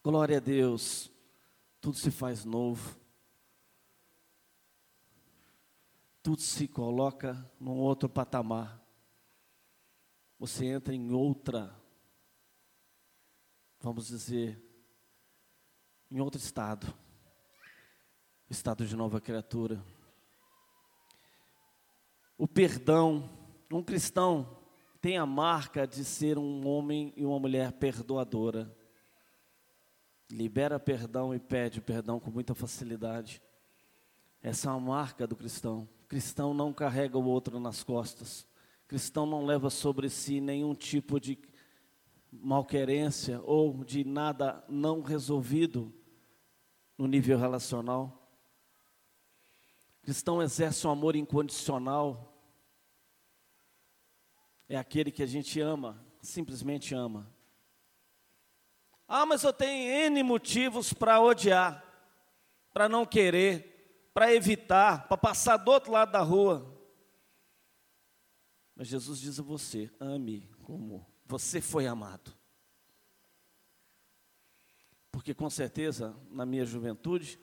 Glória 0.00 0.36
a 0.36 0.40
Deus, 0.40 1.10
tudo 1.80 1.96
se 1.96 2.12
faz 2.12 2.44
novo. 2.44 2.96
Tudo 6.22 6.40
se 6.40 6.68
coloca 6.68 7.50
num 7.58 7.80
outro 7.80 8.08
patamar. 8.08 8.80
Você 10.38 10.66
entra 10.66 10.94
em 10.94 11.12
outra, 11.12 11.76
vamos 13.80 14.06
dizer, 14.06 14.71
em 16.12 16.20
outro 16.20 16.38
estado 16.38 16.92
estado 18.50 18.84
de 18.84 18.94
nova 18.94 19.18
criatura. 19.18 19.82
O 22.36 22.46
perdão, 22.46 23.30
um 23.72 23.82
cristão 23.82 24.58
tem 25.00 25.16
a 25.16 25.24
marca 25.24 25.86
de 25.86 26.04
ser 26.04 26.36
um 26.36 26.66
homem 26.68 27.14
e 27.16 27.24
uma 27.24 27.40
mulher 27.40 27.72
perdoadora 27.72 28.70
libera 30.30 30.78
perdão 30.78 31.34
e 31.34 31.38
pede 31.38 31.80
perdão 31.80 32.20
com 32.20 32.30
muita 32.30 32.54
facilidade. 32.54 33.42
Essa 34.42 34.68
é 34.68 34.72
uma 34.72 34.80
marca 34.80 35.26
do 35.26 35.34
cristão. 35.34 35.88
O 36.04 36.06
cristão 36.06 36.52
não 36.52 36.74
carrega 36.74 37.16
o 37.16 37.24
outro 37.24 37.58
nas 37.58 37.82
costas. 37.82 38.42
O 38.84 38.88
cristão 38.88 39.24
não 39.24 39.46
leva 39.46 39.70
sobre 39.70 40.10
si 40.10 40.42
nenhum 40.42 40.74
tipo 40.74 41.18
de 41.18 41.38
malquerência 42.30 43.40
ou 43.44 43.82
de 43.82 44.04
nada 44.04 44.62
não 44.68 45.00
resolvido 45.00 45.92
no 47.02 47.08
nível 47.08 47.36
relacional. 47.36 48.16
Cristão 50.02 50.40
exerce 50.40 50.86
um 50.86 50.90
amor 50.90 51.16
incondicional. 51.16 52.32
É 54.68 54.76
aquele 54.76 55.10
que 55.10 55.20
a 55.20 55.26
gente 55.26 55.60
ama, 55.60 56.00
simplesmente 56.20 56.94
ama. 56.94 57.28
Ah, 59.08 59.26
mas 59.26 59.42
eu 59.42 59.52
tenho 59.52 59.90
N 59.90 60.22
motivos 60.22 60.92
para 60.92 61.20
odiar, 61.20 61.84
para 62.72 62.88
não 62.88 63.04
querer, 63.04 64.08
para 64.14 64.32
evitar, 64.32 65.08
para 65.08 65.16
passar 65.16 65.56
do 65.56 65.72
outro 65.72 65.90
lado 65.90 66.12
da 66.12 66.20
rua. 66.20 66.72
Mas 68.76 68.86
Jesus 68.86 69.18
diz 69.18 69.40
a 69.40 69.42
você: 69.42 69.90
ame 69.98 70.48
como 70.62 71.04
você 71.26 71.60
foi 71.60 71.88
amado. 71.88 72.32
Porque 75.12 75.34
com 75.34 75.48
certeza, 75.50 76.16
na 76.30 76.46
minha 76.46 76.64
juventude, 76.64 77.38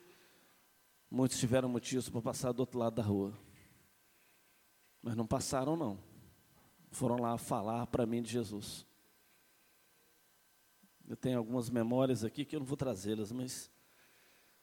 muitos 1.10 1.38
tiveram 1.38 1.70
motivos 1.70 2.10
para 2.10 2.22
passar 2.22 2.52
do 2.52 2.62
outro 2.62 2.80
lado 2.80 2.96
da 2.96 3.04
rua. 3.04 3.32
Mas 5.02 5.16
não 5.16 5.28
passaram, 5.28 5.78
não. 5.78 5.98
Foram 6.92 7.18
lá 7.18 7.38
falar 7.38 7.86
para 7.88 8.08
mim 8.08 8.24
de 8.24 8.32
Jesus. 8.32 8.86
Eu 11.08 11.16
tenho 11.16 11.38
algumas 11.38 11.70
memórias 11.70 12.24
aqui 12.24 12.44
que 12.44 12.56
eu 12.56 12.60
não 12.60 12.68
vou 12.68 12.76
trazê-las, 12.76 13.32
mas 13.32 13.72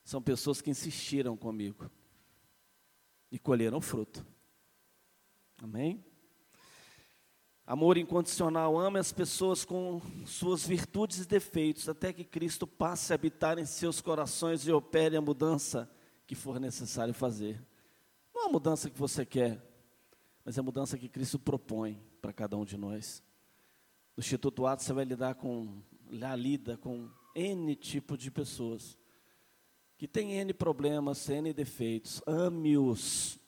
são 0.05 0.21
pessoas 0.21 0.61
que 0.61 0.71
insistiram 0.71 1.37
comigo 1.37 1.91
e 3.31 3.39
colheram 3.39 3.81
fruto. 3.81 4.27
Amém? 5.59 6.05
Amor 7.67 7.99
incondicional, 7.99 8.79
ame 8.79 9.01
as 9.01 9.13
pessoas 9.13 9.65
com 9.65 10.01
suas 10.25 10.65
virtudes 10.65 11.19
e 11.19 11.27
defeitos, 11.27 11.89
até 11.89 12.13
que 12.13 12.23
Cristo 12.23 12.65
passe 12.65 13.13
a 13.13 13.17
habitar 13.17 13.59
em 13.59 13.67
seus 13.67 14.01
corações 14.01 14.69
e 14.69 14.71
opere 14.71 15.17
a 15.17 15.21
mudança 15.21 15.91
que 16.29 16.37
for 16.37 16.61
necessário 16.61 17.13
fazer. 17.13 17.61
Não 18.33 18.47
a 18.47 18.49
mudança 18.49 18.89
que 18.89 18.97
você 18.97 19.27
quer, 19.27 19.61
mas 20.45 20.57
a 20.57 20.63
mudança 20.63 20.97
que 20.97 21.09
Cristo 21.09 21.41
propõe 21.41 22.01
para 22.23 22.33
cada 22.33 22.57
um 22.57 22.65
de 22.65 22.77
nós. 22.77 23.21
No 24.17 24.21
Instituto 24.21 24.65
Atos 24.65 24.87
você 24.87 24.93
vai 24.93 25.05
lidar 25.05 25.35
com 25.35 25.83
lá 26.09 26.37
lida 26.37 26.77
com 26.77 27.11
N 27.35 27.75
tipo 27.75 28.17
de 28.17 28.31
pessoas 28.31 28.97
que 29.99 30.07
tem 30.07 30.35
N 30.35 30.55
problemas, 30.55 31.29
N 31.29 31.53
defeitos. 31.53 32.23
Ame-os. 32.29 33.41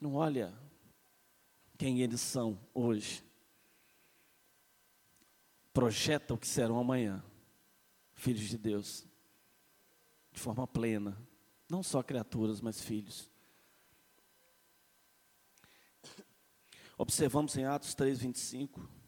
Não 0.00 0.14
olha 0.16 0.52
quem 1.78 2.00
eles 2.00 2.20
são 2.20 2.60
hoje. 2.74 3.24
Projeta 5.72 6.34
o 6.34 6.38
que 6.38 6.46
serão 6.46 6.78
amanhã. 6.78 7.24
Filhos 8.12 8.48
de 8.48 8.58
Deus. 8.58 9.06
De 10.30 10.40
forma 10.40 10.66
plena. 10.66 11.16
Não 11.70 11.82
só 11.82 12.02
criaturas, 12.02 12.60
mas 12.60 12.82
filhos. 12.82 13.30
Observamos 16.98 17.56
em 17.56 17.64
Atos 17.64 17.94
3, 17.94 18.18
25 18.18 18.98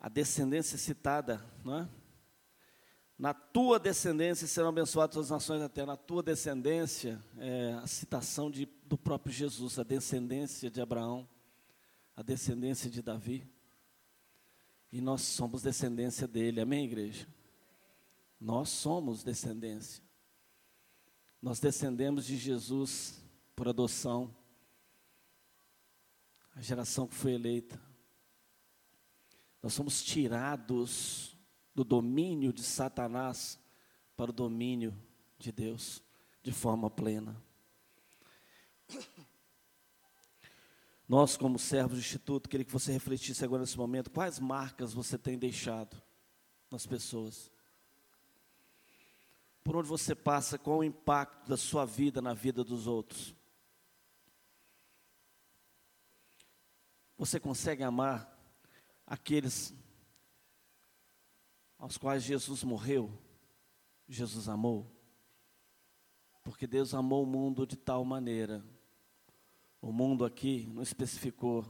a 0.00 0.08
descendência 0.08 0.78
citada, 0.78 1.44
não 1.62 1.80
é? 1.80 1.88
Na 3.20 3.34
tua 3.34 3.78
descendência 3.78 4.46
serão 4.46 4.70
abençoadas 4.70 5.18
as 5.18 5.28
nações 5.28 5.60
da 5.60 5.68
terra. 5.68 5.88
Na 5.88 5.96
tua 5.98 6.22
descendência, 6.22 7.22
é 7.36 7.74
a 7.74 7.86
citação 7.86 8.50
de, 8.50 8.66
do 8.86 8.96
próprio 8.96 9.30
Jesus, 9.30 9.78
a 9.78 9.82
descendência 9.82 10.70
de 10.70 10.80
Abraão, 10.80 11.28
a 12.16 12.22
descendência 12.22 12.88
de 12.88 13.02
Davi. 13.02 13.46
E 14.90 15.02
nós 15.02 15.20
somos 15.20 15.60
descendência 15.60 16.26
dele, 16.26 16.62
amém, 16.62 16.86
igreja? 16.86 17.28
Nós 18.40 18.70
somos 18.70 19.22
descendência. 19.22 20.02
Nós 21.42 21.60
descendemos 21.60 22.24
de 22.24 22.38
Jesus 22.38 23.22
por 23.54 23.68
adoção, 23.68 24.34
a 26.56 26.62
geração 26.62 27.06
que 27.06 27.14
foi 27.14 27.34
eleita. 27.34 27.78
Nós 29.62 29.74
somos 29.74 30.02
tirados 30.02 31.29
do 31.80 31.84
domínio 31.84 32.52
de 32.52 32.62
Satanás 32.62 33.58
para 34.14 34.30
o 34.30 34.34
domínio 34.34 34.94
de 35.38 35.50
Deus 35.50 36.02
de 36.42 36.52
forma 36.52 36.90
plena. 36.90 37.42
Nós, 41.08 41.38
como 41.38 41.58
servos 41.58 41.96
do 41.96 42.00
Instituto, 42.00 42.50
queria 42.50 42.66
que 42.66 42.72
você 42.72 42.92
refletisse 42.92 43.42
agora 43.42 43.62
nesse 43.62 43.78
momento 43.78 44.10
quais 44.10 44.38
marcas 44.38 44.92
você 44.92 45.16
tem 45.16 45.38
deixado 45.38 45.96
nas 46.70 46.86
pessoas. 46.86 47.50
Por 49.64 49.74
onde 49.74 49.88
você 49.88 50.14
passa, 50.14 50.58
qual 50.58 50.80
o 50.80 50.84
impacto 50.84 51.48
da 51.48 51.56
sua 51.56 51.86
vida 51.86 52.20
na 52.20 52.34
vida 52.34 52.62
dos 52.62 52.86
outros. 52.86 53.34
Você 57.16 57.40
consegue 57.40 57.82
amar 57.82 58.38
aqueles 59.06 59.74
aos 61.80 61.96
quais 61.96 62.22
Jesus 62.22 62.62
morreu? 62.62 63.10
Jesus 64.06 64.48
amou? 64.48 64.86
Porque 66.44 66.66
Deus 66.66 66.92
amou 66.92 67.22
o 67.22 67.26
mundo 67.26 67.66
de 67.66 67.74
tal 67.74 68.04
maneira. 68.04 68.62
O 69.80 69.90
mundo 69.90 70.26
aqui 70.26 70.68
não 70.74 70.82
especificou 70.82 71.64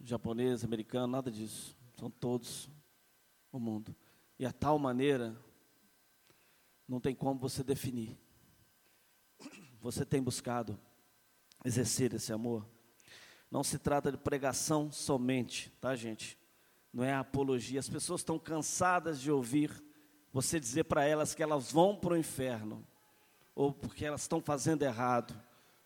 japonês, 0.00 0.64
americano, 0.64 1.06
nada 1.06 1.30
disso. 1.30 1.76
São 1.94 2.10
todos 2.10 2.68
o 3.52 3.60
mundo. 3.60 3.94
E 4.36 4.44
a 4.44 4.52
tal 4.52 4.80
maneira 4.80 5.40
não 6.88 7.00
tem 7.00 7.14
como 7.14 7.38
você 7.38 7.62
definir. 7.62 8.18
Você 9.80 10.04
tem 10.04 10.20
buscado 10.20 10.78
exercer 11.64 12.12
esse 12.14 12.32
amor? 12.32 12.68
Não 13.48 13.62
se 13.62 13.78
trata 13.78 14.10
de 14.10 14.18
pregação 14.18 14.90
somente, 14.90 15.70
tá, 15.80 15.94
gente? 15.94 16.39
Não 16.92 17.04
é 17.04 17.14
apologia. 17.14 17.78
As 17.78 17.88
pessoas 17.88 18.20
estão 18.20 18.38
cansadas 18.38 19.20
de 19.20 19.30
ouvir 19.30 19.70
você 20.32 20.60
dizer 20.60 20.84
para 20.84 21.04
elas 21.04 21.34
que 21.34 21.42
elas 21.42 21.72
vão 21.72 21.96
para 21.96 22.14
o 22.14 22.16
inferno, 22.16 22.86
ou 23.54 23.72
porque 23.72 24.04
elas 24.04 24.22
estão 24.22 24.40
fazendo 24.40 24.82
errado, 24.82 25.34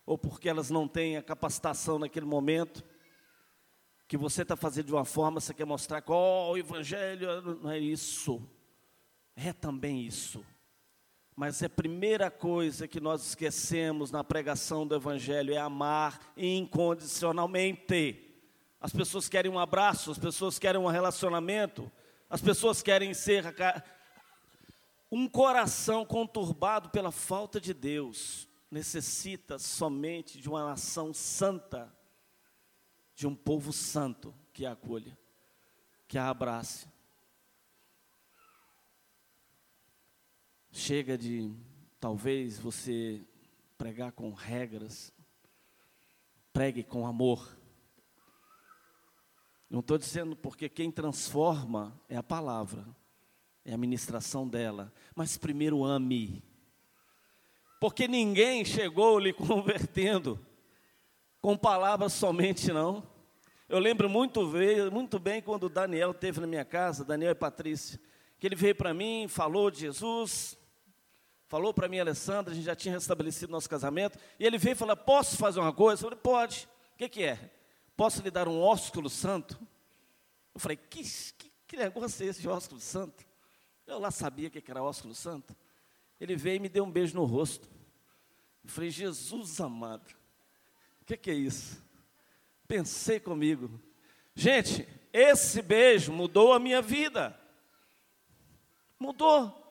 ou 0.05 0.17
porque 0.17 0.47
elas 0.47 0.69
não 0.69 0.87
têm 0.87 1.17
a 1.17 1.23
capacitação 1.23 1.97
naquele 1.97 2.25
momento, 2.25 2.83
que 4.07 4.17
você 4.17 4.43
está 4.43 4.55
fazendo 4.55 4.85
de 4.85 4.93
uma 4.93 5.05
forma, 5.05 5.41
você 5.41 5.53
quer 5.53 5.65
mostrar 5.65 6.01
que 6.01 6.11
o 6.11 6.55
Evangelho 6.55 7.41
não 7.55 7.71
é 7.71 7.79
isso, 7.79 8.41
é 9.35 9.51
também 9.51 10.05
isso. 10.05 10.45
Mas 11.35 11.61
a 11.61 11.67
primeira 11.67 12.31
coisa 12.31 12.87
que 12.87 12.99
nós 13.01 13.25
esquecemos 13.27 14.09
na 14.11 14.23
pregação 14.23 14.87
do 14.87 14.95
Evangelho 14.95 15.53
é 15.53 15.57
amar 15.57 16.31
incondicionalmente. 16.37 18.24
As 18.85 18.93
pessoas 18.93 19.27
querem 19.27 19.51
um 19.51 19.57
abraço, 19.57 20.11
as 20.11 20.19
pessoas 20.19 20.59
querem 20.59 20.79
um 20.79 20.85
relacionamento, 20.85 21.91
as 22.29 22.39
pessoas 22.39 22.83
querem 22.83 23.15
ser 23.15 23.43
um 25.11 25.27
coração 25.27 26.05
conturbado 26.05 26.91
pela 26.91 27.11
falta 27.11 27.59
de 27.59 27.73
Deus. 27.73 28.47
Necessita 28.69 29.57
somente 29.57 30.39
de 30.39 30.47
uma 30.47 30.63
nação 30.63 31.15
santa, 31.15 31.91
de 33.15 33.25
um 33.25 33.35
povo 33.35 33.73
santo 33.73 34.31
que 34.53 34.67
a 34.67 34.73
acolha, 34.73 35.17
que 36.07 36.19
a 36.19 36.29
abrace. 36.29 36.87
Chega 40.71 41.17
de, 41.17 41.51
talvez, 41.99 42.59
você 42.59 43.19
pregar 43.79 44.11
com 44.11 44.31
regras, 44.31 45.11
pregue 46.53 46.83
com 46.83 47.07
amor. 47.07 47.64
Não 49.75 49.81
estou 49.81 49.97
dizendo 49.97 50.37
porque 50.37 50.69
quem 50.69 50.89
transforma 50.89 51.99
é 52.07 52.15
a 52.15 52.23
palavra, 52.23 52.87
é 53.65 53.73
a 53.73 53.77
ministração 53.77 54.47
dela, 54.47 54.89
mas 55.13 55.37
primeiro 55.37 55.83
ame. 55.83 56.41
Porque 57.81 58.07
ninguém 58.07 58.63
chegou 58.63 59.19
lhe 59.19 59.33
convertendo 59.35 60.39
com 61.41 61.57
palavras 61.57 62.13
somente, 62.13 62.71
não. 62.71 63.05
Eu 63.67 63.77
lembro 63.79 64.09
muito, 64.09 64.49
muito 64.93 65.19
bem 65.19 65.41
quando 65.41 65.67
Daniel 65.67 66.13
teve 66.13 66.39
na 66.39 66.47
minha 66.47 66.63
casa, 66.63 67.03
Daniel 67.03 67.33
e 67.33 67.35
Patrícia, 67.35 67.99
que 68.39 68.47
ele 68.47 68.55
veio 68.55 68.75
para 68.75 68.93
mim, 68.93 69.27
falou 69.27 69.69
de 69.69 69.81
Jesus, 69.81 70.57
falou 71.49 71.73
para 71.73 71.89
mim, 71.89 71.99
Alessandra, 71.99 72.53
a 72.53 72.55
gente 72.55 72.63
já 72.63 72.77
tinha 72.77 72.93
restabelecido 72.93 73.51
nosso 73.51 73.69
casamento, 73.69 74.17
e 74.39 74.45
ele 74.45 74.57
veio 74.57 74.71
e 74.71 74.77
falou: 74.77 74.95
Posso 74.95 75.35
fazer 75.35 75.59
uma 75.59 75.73
coisa? 75.73 76.01
Eu 76.01 76.11
falei: 76.11 76.21
Pode. 76.23 76.65
O 76.93 76.97
que, 76.97 77.09
que 77.09 77.23
é? 77.23 77.51
Posso 77.95 78.21
lhe 78.21 78.31
dar 78.31 78.47
um 78.47 78.61
ósculo 78.61 79.09
santo? 79.09 79.59
Eu 80.53 80.59
falei: 80.59 80.77
Que, 80.77 81.03
que, 81.37 81.51
que 81.67 81.77
negócio 81.77 82.25
é 82.25 82.29
esse 82.29 82.47
ósculo 82.47 82.81
santo? 82.81 83.25
Eu 83.87 83.99
lá 83.99 84.11
sabia 84.11 84.49
que 84.49 84.63
era 84.69 84.83
ósculo 84.83 85.13
santo. 85.13 85.55
Ele 86.19 86.35
veio 86.35 86.57
e 86.57 86.59
me 86.59 86.69
deu 86.69 86.83
um 86.83 86.91
beijo 86.91 87.15
no 87.15 87.25
rosto. 87.25 87.69
Eu 88.63 88.69
falei: 88.69 88.89
Jesus 88.89 89.61
amado, 89.61 90.09
o 91.01 91.05
que, 91.05 91.15
que 91.15 91.31
é 91.31 91.33
isso? 91.35 91.83
Pensei 92.67 93.19
comigo. 93.19 93.79
Gente, 94.33 94.87
esse 95.13 95.61
beijo 95.61 96.11
mudou 96.11 96.51
a 96.51 96.59
minha 96.59 96.81
vida. 96.81 97.39
Mudou. 98.99 99.61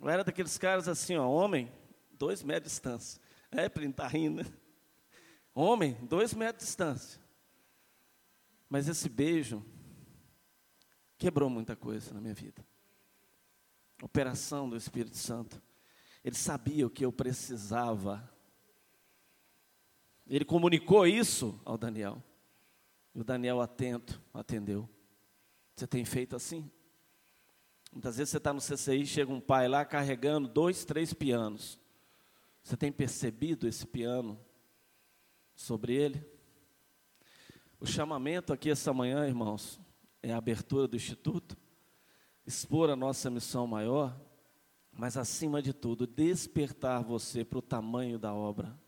Eu 0.00 0.08
era 0.08 0.24
daqueles 0.24 0.56
caras 0.56 0.88
assim, 0.88 1.16
ó, 1.16 1.28
homem, 1.28 1.70
dois 2.10 2.42
metros 2.42 2.64
de 2.64 2.70
distância. 2.70 3.20
É, 3.52 3.70
ele 3.76 3.92
tá 3.92 4.06
rindo. 4.06 4.42
Né? 4.42 4.52
Homem, 5.54 5.94
dois 6.02 6.32
metros 6.32 6.64
de 6.64 6.66
distância. 6.66 7.20
Mas 8.68 8.88
esse 8.88 9.08
beijo 9.08 9.64
quebrou 11.18 11.50
muita 11.50 11.74
coisa 11.74 12.14
na 12.14 12.20
minha 12.20 12.34
vida. 12.34 12.64
Operação 14.02 14.68
do 14.68 14.76
Espírito 14.76 15.16
Santo. 15.16 15.60
Ele 16.24 16.36
sabia 16.36 16.86
o 16.86 16.90
que 16.90 17.04
eu 17.04 17.12
precisava. 17.12 18.30
Ele 20.26 20.44
comunicou 20.44 21.06
isso 21.06 21.60
ao 21.64 21.76
Daniel. 21.76 22.22
E 23.14 23.20
o 23.20 23.24
Daniel, 23.24 23.60
atento, 23.60 24.22
atendeu. 24.32 24.88
Você 25.74 25.86
tem 25.86 26.04
feito 26.04 26.36
assim? 26.36 26.70
Muitas 27.92 28.16
vezes 28.16 28.30
você 28.30 28.36
está 28.36 28.52
no 28.52 28.60
CCI, 28.60 29.04
chega 29.04 29.32
um 29.32 29.40
pai 29.40 29.66
lá 29.66 29.84
carregando 29.84 30.46
dois, 30.46 30.84
três 30.84 31.12
pianos. 31.12 31.80
Você 32.62 32.76
tem 32.76 32.92
percebido 32.92 33.66
esse 33.66 33.84
piano 33.84 34.38
sobre 35.60 35.94
ele? 35.94 36.26
O 37.78 37.86
chamamento 37.86 38.52
aqui 38.52 38.70
essa 38.70 38.94
manhã, 38.94 39.26
irmãos, 39.26 39.78
é 40.22 40.32
a 40.32 40.38
abertura 40.38 40.88
do 40.88 40.96
Instituto, 40.96 41.56
expor 42.46 42.88
a 42.88 42.96
nossa 42.96 43.30
missão 43.30 43.66
maior, 43.66 44.18
mas 44.90 45.16
acima 45.18 45.60
de 45.60 45.72
tudo, 45.74 46.06
despertar 46.06 47.04
você 47.04 47.44
para 47.44 47.58
o 47.58 47.62
tamanho 47.62 48.18
da 48.18 48.32
obra 48.34 48.78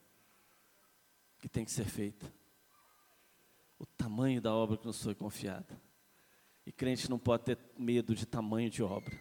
que 1.39 1.49
tem 1.49 1.65
que 1.65 1.71
ser 1.71 1.85
feita. 1.85 2.33
O 3.79 3.85
tamanho 3.85 4.41
da 4.41 4.55
obra 4.55 4.77
que 4.77 4.87
nos 4.87 5.03
foi 5.03 5.15
confiada. 5.15 5.81
E 6.65 6.73
crente 6.73 7.11
não 7.11 7.19
pode 7.19 7.45
ter 7.45 7.59
medo 7.77 8.15
de 8.15 8.25
tamanho 8.25 8.71
de 8.71 8.83
obra. 8.83 9.21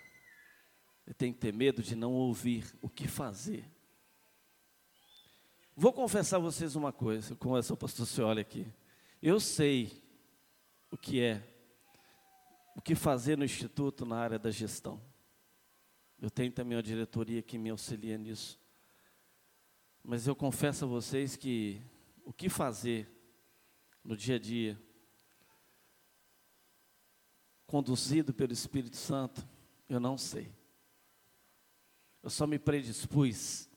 Ele 1.06 1.14
tem 1.16 1.34
que 1.34 1.40
ter 1.40 1.54
medo 1.54 1.82
de 1.84 1.96
não 1.96 2.14
ouvir 2.14 2.74
o 2.82 2.90
que 2.90 3.08
fazer. 3.08 3.66
Vou 5.76 5.94
confessar 5.94 6.38
a 6.38 6.40
vocês 6.40 6.76
uma 6.76 6.92
coisa, 6.92 7.36
como 7.36 7.58
essa 7.58 7.76
pastor 7.76 8.26
olha 8.26 8.42
aqui. 8.42 8.68
Eu 9.22 9.40
sei 9.40 10.04
o 10.92 10.98
que 10.98 11.22
é, 11.22 11.42
o 12.76 12.82
que 12.82 12.94
fazer 12.94 13.38
no 13.38 13.46
instituto 13.46 14.06
na 14.06 14.18
área 14.18 14.38
da 14.38 14.52
gestão. 14.52 15.02
Eu 16.20 16.30
tenho 16.30 16.52
também 16.52 16.76
uma 16.76 16.84
diretoria 16.84 17.42
que 17.42 17.58
me 17.58 17.70
auxilia 17.70 18.18
nisso. 18.18 18.60
Mas 20.04 20.28
eu 20.28 20.36
confesso 20.36 20.86
a 20.86 20.88
vocês 20.88 21.36
que 21.36 21.82
o 22.26 22.34
que 22.34 22.50
fazer 22.50 23.10
no 24.04 24.16
dia 24.16 24.36
a 24.36 24.40
dia 24.40 24.80
conduzido 27.66 28.34
pelo 28.34 28.52
Espírito 28.52 28.98
Santo, 28.98 29.48
eu 29.88 30.00
não 30.00 30.18
sei. 30.18 30.52
Eu 32.22 32.30
só 32.30 32.46
me 32.46 32.60
predispus. 32.60 33.71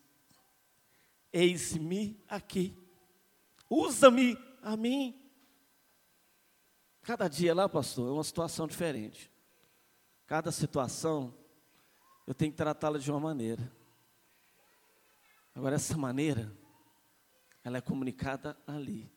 Eis-me 1.36 2.22
aqui. 2.28 2.72
Usa-me 3.68 4.38
a 4.62 4.76
mim. 4.76 5.20
Cada 7.02 7.26
dia 7.26 7.52
lá, 7.52 7.68
pastor, 7.68 8.08
é 8.08 8.12
uma 8.12 8.22
situação 8.22 8.68
diferente. 8.68 9.28
Cada 10.26 10.52
situação, 10.52 11.36
eu 12.24 12.32
tenho 12.34 12.52
que 12.52 12.56
tratá-la 12.56 12.98
de 12.98 13.10
uma 13.10 13.18
maneira. 13.18 13.68
Agora, 15.52 15.74
essa 15.74 15.98
maneira, 15.98 16.56
ela 17.64 17.78
é 17.78 17.80
comunicada 17.80 18.56
ali. 18.64 19.10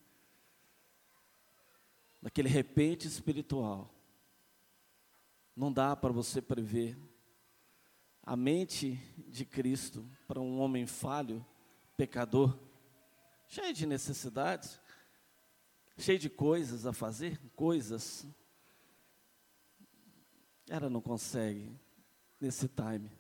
Naquele 2.20 2.50
repente 2.50 3.08
espiritual. 3.08 3.94
Não 5.56 5.72
dá 5.72 5.96
para 5.96 6.12
você 6.12 6.42
prever. 6.42 6.98
A 8.24 8.36
mente 8.36 8.96
de 9.28 9.46
Cristo 9.46 10.04
para 10.28 10.42
um 10.42 10.60
homem 10.60 10.88
falho, 10.88 11.46
pecador, 11.98 12.58
cheio 13.48 13.74
de 13.74 13.88
necessidades, 13.88 14.80
cheio 15.98 16.20
de 16.20 16.30
coisas 16.30 16.86
a 16.86 16.94
fazer, 16.94 17.40
coisas. 17.56 18.26
ela 20.70 20.90
não 20.90 21.02
consegue 21.02 21.76
nesse 22.40 22.68
time 22.68 23.12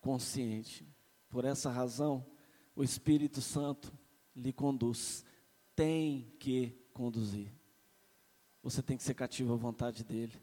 consciente. 0.00 0.86
Por 1.30 1.44
essa 1.44 1.70
razão, 1.70 2.24
o 2.76 2.84
Espírito 2.84 3.40
Santo 3.40 3.92
lhe 4.36 4.52
conduz. 4.52 5.24
Tem 5.74 6.34
que 6.38 6.70
conduzir. 6.92 7.52
Você 8.62 8.82
tem 8.82 8.96
que 8.96 9.02
ser 9.02 9.14
cativo 9.14 9.54
à 9.54 9.56
vontade 9.56 10.04
dele. 10.04 10.40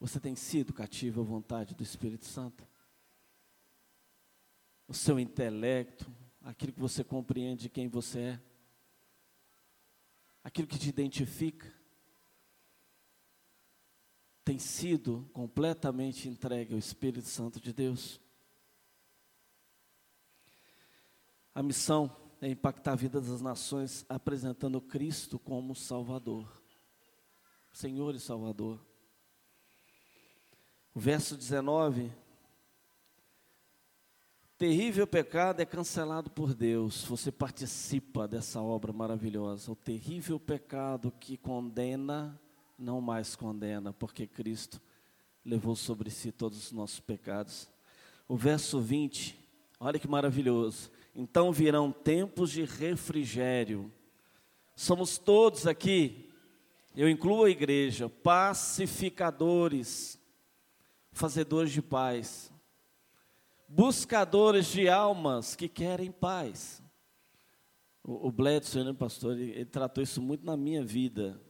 Você 0.00 0.18
tem 0.18 0.34
sido 0.34 0.72
cativo 0.72 1.20
à 1.20 1.24
vontade 1.24 1.74
do 1.74 1.82
Espírito 1.82 2.24
Santo. 2.24 2.66
O 4.86 4.94
seu 4.94 5.18
intelecto, 5.18 6.10
aquilo 6.42 6.72
que 6.72 6.80
você 6.80 7.02
compreende 7.02 7.62
de 7.62 7.68
quem 7.68 7.88
você 7.88 8.18
é, 8.18 8.40
aquilo 10.42 10.68
que 10.68 10.78
te 10.78 10.88
identifica, 10.88 11.72
tem 14.44 14.58
sido 14.58 15.28
completamente 15.32 16.28
entregue 16.28 16.74
ao 16.74 16.78
Espírito 16.78 17.26
Santo 17.26 17.58
de 17.58 17.72
Deus. 17.72 18.20
A 21.54 21.62
missão 21.62 22.14
é 22.42 22.48
impactar 22.48 22.92
a 22.92 22.96
vida 22.96 23.20
das 23.22 23.40
nações 23.40 24.04
apresentando 24.06 24.80
Cristo 24.82 25.38
como 25.38 25.74
Salvador, 25.74 26.62
Senhor 27.72 28.14
e 28.14 28.20
Salvador. 28.20 28.84
O 30.92 31.00
verso 31.00 31.36
19: 31.36 32.12
Terrível 34.64 35.06
pecado 35.06 35.60
é 35.60 35.66
cancelado 35.66 36.30
por 36.30 36.54
Deus, 36.54 37.04
você 37.04 37.30
participa 37.30 38.26
dessa 38.26 38.62
obra 38.62 38.94
maravilhosa. 38.94 39.70
O 39.70 39.76
terrível 39.76 40.40
pecado 40.40 41.12
que 41.20 41.36
condena, 41.36 42.40
não 42.78 42.98
mais 42.98 43.36
condena, 43.36 43.92
porque 43.92 44.26
Cristo 44.26 44.80
levou 45.44 45.76
sobre 45.76 46.08
si 46.08 46.32
todos 46.32 46.56
os 46.56 46.72
nossos 46.72 46.98
pecados. 46.98 47.68
O 48.26 48.38
verso 48.38 48.80
20, 48.80 49.38
olha 49.78 49.98
que 49.98 50.08
maravilhoso. 50.08 50.90
Então 51.14 51.52
virão 51.52 51.92
tempos 51.92 52.50
de 52.50 52.64
refrigério. 52.64 53.92
Somos 54.74 55.18
todos 55.18 55.66
aqui, 55.66 56.32
eu 56.96 57.06
incluo 57.06 57.44
a 57.44 57.50
igreja, 57.50 58.08
pacificadores, 58.08 60.18
fazedores 61.12 61.70
de 61.70 61.82
paz, 61.82 62.50
buscadores 63.74 64.66
de 64.66 64.88
almas 64.88 65.56
que 65.56 65.68
querem 65.68 66.12
paz. 66.12 66.80
O, 68.04 68.30
Bledson, 68.30 68.84
né, 68.84 68.92
pastor, 68.92 69.32
ele, 69.36 69.50
ele 69.50 69.64
tratou 69.64 70.04
isso 70.04 70.22
muito 70.22 70.44
na 70.46 70.56
minha 70.56 70.84
vida. 70.84 71.40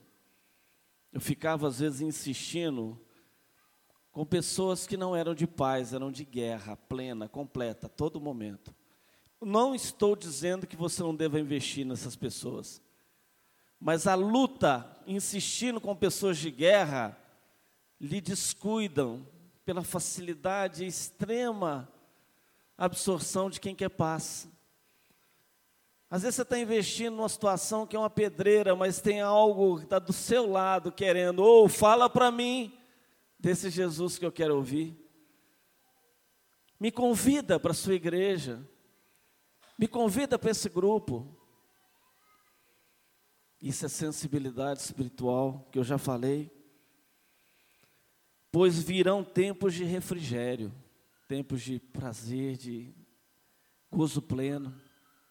Eu 1.13 1.21
ficava, 1.21 1.67
às 1.67 1.79
vezes, 1.79 2.01
insistindo 2.01 2.99
com 4.11 4.25
pessoas 4.25 4.87
que 4.87 4.97
não 4.97 5.15
eram 5.15 5.35
de 5.35 5.45
paz, 5.45 5.93
eram 5.93 6.11
de 6.11 6.25
guerra 6.25 6.75
plena, 6.75 7.29
completa, 7.29 7.85
a 7.85 7.89
todo 7.89 8.19
momento. 8.19 8.73
Não 9.39 9.75
estou 9.75 10.15
dizendo 10.15 10.65
que 10.65 10.75
você 10.75 11.03
não 11.03 11.13
deva 11.13 11.39
investir 11.39 11.85
nessas 11.85 12.15
pessoas, 12.15 12.81
mas 13.79 14.07
a 14.07 14.15
luta, 14.15 14.89
insistindo 15.05 15.79
com 15.79 15.95
pessoas 15.95 16.37
de 16.37 16.49
guerra, 16.49 17.15
lhe 17.99 18.19
descuidam 18.19 19.27
pela 19.63 19.83
facilidade 19.83 20.85
extrema 20.85 21.93
absorção 22.77 23.49
de 23.49 23.59
quem 23.59 23.75
quer 23.75 23.89
paz. 23.89 24.47
Às 26.09 26.21
vezes 26.21 26.35
você 26.35 26.41
está 26.43 26.59
investindo 26.59 27.15
numa 27.15 27.29
situação 27.29 27.85
que 27.85 27.95
é 27.95 27.99
uma 27.99 28.09
pedreira, 28.09 28.75
mas 28.75 29.01
tem 29.01 29.21
algo 29.21 29.79
que 29.79 29.85
está 29.85 29.99
do 29.99 30.13
seu 30.13 30.49
lado 30.49 30.91
querendo, 30.91 31.39
ou 31.39 31.65
oh, 31.65 31.69
fala 31.69 32.09
para 32.09 32.31
mim 32.31 32.77
desse 33.39 33.69
Jesus 33.69 34.17
que 34.17 34.25
eu 34.25 34.31
quero 34.31 34.55
ouvir. 34.55 34.97
Me 36.79 36.91
convida 36.91 37.59
para 37.59 37.71
a 37.71 37.75
sua 37.75 37.95
igreja. 37.95 38.67
Me 39.77 39.87
convida 39.87 40.37
para 40.37 40.51
esse 40.51 40.69
grupo. 40.69 41.27
Isso 43.61 43.85
é 43.85 43.89
sensibilidade 43.89 44.79
espiritual, 44.81 45.67
que 45.71 45.79
eu 45.79 45.83
já 45.83 45.97
falei. 45.97 46.51
Pois 48.51 48.79
virão 48.79 49.23
tempos 49.23 49.73
de 49.73 49.83
refrigério, 49.83 50.71
tempos 51.27 51.61
de 51.61 51.79
prazer, 51.79 52.55
de 52.55 52.93
gozo 53.91 54.21
pleno 54.21 54.79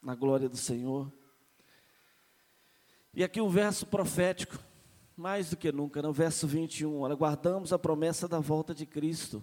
na 0.03 0.15
glória 0.15 0.49
do 0.49 0.57
Senhor. 0.57 1.13
E 3.13 3.23
aqui 3.23 3.41
o 3.41 3.49
verso 3.49 3.87
profético, 3.87 4.59
mais 5.17 5.51
do 5.51 5.57
que 5.57 5.71
nunca, 5.71 6.03
no 6.03 6.13
verso 6.13 6.49
21, 6.49 6.99
olha, 6.99 7.15
guardamos 7.15 7.73
a 7.73 7.79
promessa 7.79 8.27
da 8.27 8.41
volta 8.41 8.75
de 8.75 8.85
Cristo. 8.85 9.43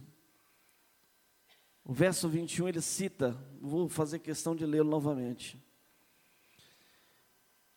O 1.85 1.93
verso 1.93 2.27
21 2.27 2.67
ele 2.67 2.81
cita, 2.81 3.37
vou 3.61 3.87
fazer 3.87 4.19
questão 4.19 4.53
de 4.53 4.65
lê-lo 4.65 4.89
novamente. 4.89 5.57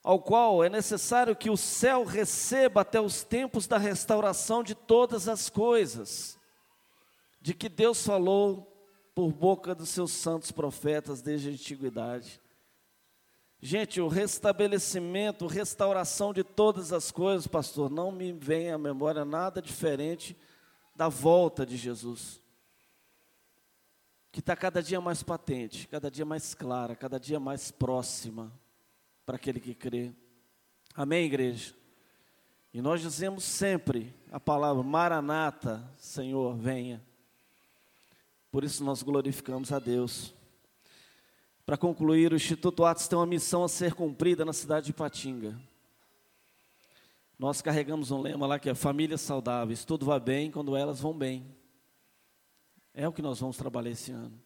Ao 0.02 0.20
qual 0.20 0.64
é 0.64 0.68
necessário 0.68 1.36
que 1.36 1.48
o 1.48 1.56
céu 1.56 2.04
receba 2.04 2.80
até 2.80 3.00
os 3.00 3.22
tempos 3.22 3.68
da 3.68 3.78
restauração 3.78 4.64
de 4.64 4.74
todas 4.74 5.28
as 5.28 5.48
coisas, 5.48 6.38
de 7.44 7.52
que 7.52 7.68
Deus 7.68 8.02
falou 8.02 8.74
por 9.14 9.30
boca 9.30 9.74
dos 9.74 9.90
seus 9.90 10.12
santos 10.12 10.50
profetas 10.50 11.20
desde 11.20 11.50
a 11.50 11.52
antiguidade. 11.52 12.40
Gente, 13.60 14.00
o 14.00 14.08
restabelecimento, 14.08 15.46
restauração 15.46 16.32
de 16.32 16.42
todas 16.42 16.90
as 16.90 17.10
coisas, 17.10 17.46
pastor, 17.46 17.90
não 17.90 18.10
me 18.10 18.32
vem 18.32 18.70
à 18.70 18.78
memória 18.78 19.26
nada 19.26 19.60
diferente 19.60 20.34
da 20.96 21.10
volta 21.10 21.66
de 21.66 21.76
Jesus 21.76 22.42
que 24.32 24.40
está 24.40 24.56
cada 24.56 24.82
dia 24.82 25.00
mais 25.00 25.22
patente, 25.22 25.86
cada 25.86 26.10
dia 26.10 26.24
mais 26.24 26.54
clara, 26.54 26.96
cada 26.96 27.20
dia 27.20 27.38
mais 27.38 27.70
próxima 27.70 28.50
para 29.26 29.36
aquele 29.36 29.60
que 29.60 29.74
crê. 29.74 30.14
Amém, 30.96 31.26
igreja? 31.26 31.74
E 32.72 32.80
nós 32.80 33.02
dizemos 33.02 33.44
sempre 33.44 34.14
a 34.32 34.40
palavra 34.40 34.82
Maranata, 34.82 35.86
Senhor, 35.98 36.56
venha. 36.56 37.04
Por 38.54 38.62
isso 38.62 38.84
nós 38.84 39.02
glorificamos 39.02 39.72
a 39.72 39.80
Deus. 39.80 40.32
Para 41.66 41.76
concluir, 41.76 42.32
o 42.32 42.36
Instituto 42.36 42.84
Atos 42.84 43.08
tem 43.08 43.18
uma 43.18 43.26
missão 43.26 43.64
a 43.64 43.68
ser 43.68 43.94
cumprida 43.94 44.44
na 44.44 44.52
cidade 44.52 44.86
de 44.86 44.92
Patinga. 44.92 45.60
Nós 47.36 47.60
carregamos 47.60 48.12
um 48.12 48.20
lema 48.20 48.46
lá 48.46 48.56
que 48.60 48.70
é 48.70 48.74
famílias 48.76 49.22
saudáveis, 49.22 49.84
tudo 49.84 50.06
vai 50.06 50.20
bem 50.20 50.52
quando 50.52 50.76
elas 50.76 51.00
vão 51.00 51.12
bem. 51.12 51.44
É 52.94 53.08
o 53.08 53.12
que 53.12 53.20
nós 53.20 53.40
vamos 53.40 53.56
trabalhar 53.56 53.90
esse 53.90 54.12
ano. 54.12 54.40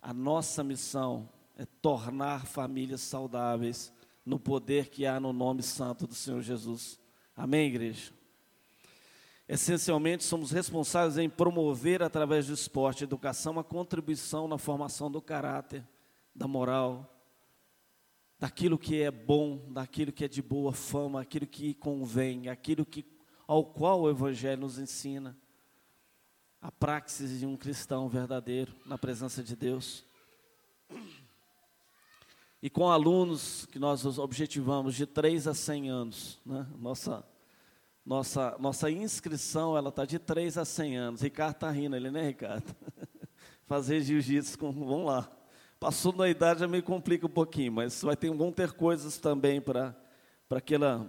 A 0.00 0.14
nossa 0.14 0.62
missão 0.62 1.28
é 1.56 1.66
tornar 1.82 2.46
famílias 2.46 3.00
saudáveis 3.00 3.92
no 4.24 4.38
poder 4.38 4.90
que 4.90 5.06
há 5.06 5.18
no 5.18 5.32
nome 5.32 5.64
santo 5.64 6.06
do 6.06 6.14
Senhor 6.14 6.40
Jesus. 6.40 7.00
Amém, 7.36 7.66
igreja? 7.66 8.12
Essencialmente, 9.46 10.24
somos 10.24 10.50
responsáveis 10.50 11.18
em 11.18 11.28
promover, 11.28 12.02
através 12.02 12.46
do 12.46 12.54
esporte 12.54 13.02
e 13.02 13.04
educação, 13.04 13.58
a 13.58 13.64
contribuição 13.64 14.48
na 14.48 14.56
formação 14.56 15.10
do 15.10 15.20
caráter, 15.20 15.86
da 16.34 16.48
moral, 16.48 17.14
daquilo 18.38 18.78
que 18.78 19.02
é 19.02 19.10
bom, 19.10 19.70
daquilo 19.70 20.12
que 20.12 20.24
é 20.24 20.28
de 20.28 20.40
boa 20.40 20.72
fama, 20.72 21.20
aquilo 21.20 21.46
que 21.46 21.74
convém, 21.74 22.48
aquilo 22.48 22.86
que, 22.86 23.04
ao 23.46 23.64
qual 23.64 24.02
o 24.02 24.10
Evangelho 24.10 24.62
nos 24.62 24.78
ensina 24.78 25.36
a 26.60 26.72
praxis 26.72 27.38
de 27.38 27.44
um 27.44 27.58
cristão 27.58 28.08
verdadeiro 28.08 28.74
na 28.86 28.96
presença 28.96 29.42
de 29.42 29.54
Deus. 29.54 30.06
E 32.62 32.70
com 32.70 32.88
alunos 32.90 33.66
que 33.66 33.78
nós 33.78 34.06
objetivamos 34.18 34.94
de 34.94 35.04
3 35.04 35.46
a 35.46 35.52
100 35.52 35.90
anos, 35.90 36.40
né? 36.46 36.66
nossa, 36.78 37.22
nossa, 38.04 38.54
nossa 38.58 38.90
inscrição 38.90 39.76
ela 39.76 39.88
está 39.88 40.04
de 40.04 40.18
3 40.18 40.58
a 40.58 40.64
100 40.64 40.96
anos. 40.96 41.20
Ricardo 41.22 41.54
está 41.54 41.70
rindo 41.70 41.96
ali, 41.96 42.10
né, 42.10 42.26
Ricardo? 42.26 42.74
Fazer 43.66 44.02
jiu-jitsu 44.02 44.58
com. 44.58 44.70
Vamos 44.70 45.06
lá. 45.06 45.30
Passou 45.80 46.12
da 46.12 46.28
idade 46.28 46.60
já 46.60 46.68
me 46.68 46.82
complica 46.82 47.26
um 47.26 47.30
pouquinho, 47.30 47.72
mas 47.72 48.02
vai 48.02 48.16
ter, 48.16 48.30
vão 48.30 48.52
ter 48.52 48.72
coisas 48.72 49.18
também 49.18 49.60
para 49.60 49.94
aquela 50.50 51.06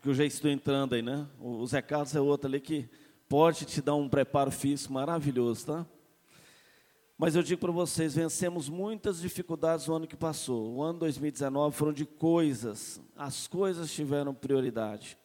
que 0.00 0.08
eu 0.08 0.14
já 0.14 0.24
estou 0.24 0.50
entrando 0.50 0.94
aí, 0.94 1.02
né? 1.02 1.26
O 1.40 1.66
Zé 1.66 1.82
Carlos 1.82 2.14
é 2.14 2.20
outro 2.20 2.48
ali 2.48 2.60
que 2.60 2.88
pode 3.28 3.64
te 3.64 3.82
dar 3.82 3.94
um 3.96 4.08
preparo 4.08 4.50
físico 4.50 4.92
maravilhoso, 4.92 5.66
tá? 5.66 5.86
Mas 7.16 7.34
eu 7.34 7.42
digo 7.42 7.60
para 7.60 7.72
vocês, 7.72 8.14
vencemos 8.14 8.68
muitas 8.68 9.20
dificuldades 9.20 9.88
no 9.88 9.94
ano 9.96 10.06
que 10.06 10.16
passou. 10.16 10.76
O 10.76 10.82
ano 10.82 11.00
2019 11.00 11.76
foram 11.76 11.92
de 11.92 12.06
coisas, 12.06 13.00
as 13.16 13.48
coisas 13.48 13.92
tiveram 13.92 14.32
prioridade. 14.32 15.18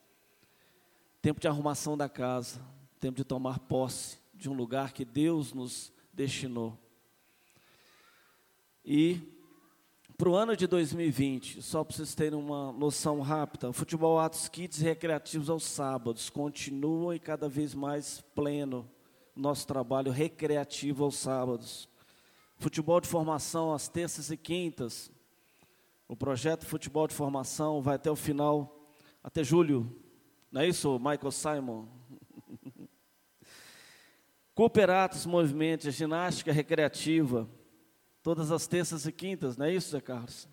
Tempo 1.24 1.39
de 1.39 1.47
arrumação 1.47 1.95
da 1.95 2.09
casa, 2.09 2.59
tempo 2.99 3.15
de 3.15 3.24
tomar 3.24 3.57
posse 3.57 4.17
de 4.34 4.49
um 4.49 4.53
lugar 4.53 4.91
que 4.91 5.05
Deus 5.05 5.53
nos 5.53 5.89
destinou. 6.11 6.78
E 8.84 9.21
Para 10.17 10.30
o 10.30 10.36
ano 10.36 10.53
de 10.57 10.67
2020, 10.67 11.61
só 11.61 11.82
para 11.82 11.95
vocês 11.95 12.13
terem 12.13 12.38
uma 12.38 12.74
noção 12.74 13.21
rápida, 13.21 13.69
o 13.69 13.74
futebol 13.74 14.19
Atos 14.19 14.49
Kids 14.49 14.80
recreativos 14.80 15.49
aos 15.49 15.63
sábados 15.63 16.30
continua 16.30 17.15
e 17.15 17.19
cada 17.19 17.47
vez 17.47 17.74
mais 17.74 18.19
pleno 18.36 18.86
nosso 19.34 19.65
trabalho 19.65 20.11
recreativo 20.11 21.05
aos 21.05 21.15
sábados. 21.15 21.88
Futebol 22.57 22.99
de 22.99 23.07
formação 23.07 23.74
às 23.74 23.88
terças 23.88 24.30
e 24.30 24.36
quintas. 24.36 25.09
O 26.05 26.17
projeto 26.17 26.65
Futebol 26.65 27.07
de 27.07 27.15
Formação 27.15 27.82
vai 27.82 27.95
até 27.95 28.11
o 28.11 28.15
final, 28.17 28.91
até 29.24 29.41
julho. 29.41 30.03
Não 30.54 30.62
é 30.62 30.68
isso, 30.68 30.99
Michael 30.99 31.32
Simon? 31.32 31.88
Cooperatos 34.54 35.26
Movimentos, 35.26 35.91
ginástica 35.95 36.51
recreativa, 36.51 37.49
todas 38.22 38.51
as 38.51 38.68
terças 38.68 39.08
e 39.08 39.12
quintas, 39.12 39.58
não 39.58 39.66
é 39.66 39.74
isso, 39.74 39.89
Zé 39.89 39.99
Carlos? 39.99 40.47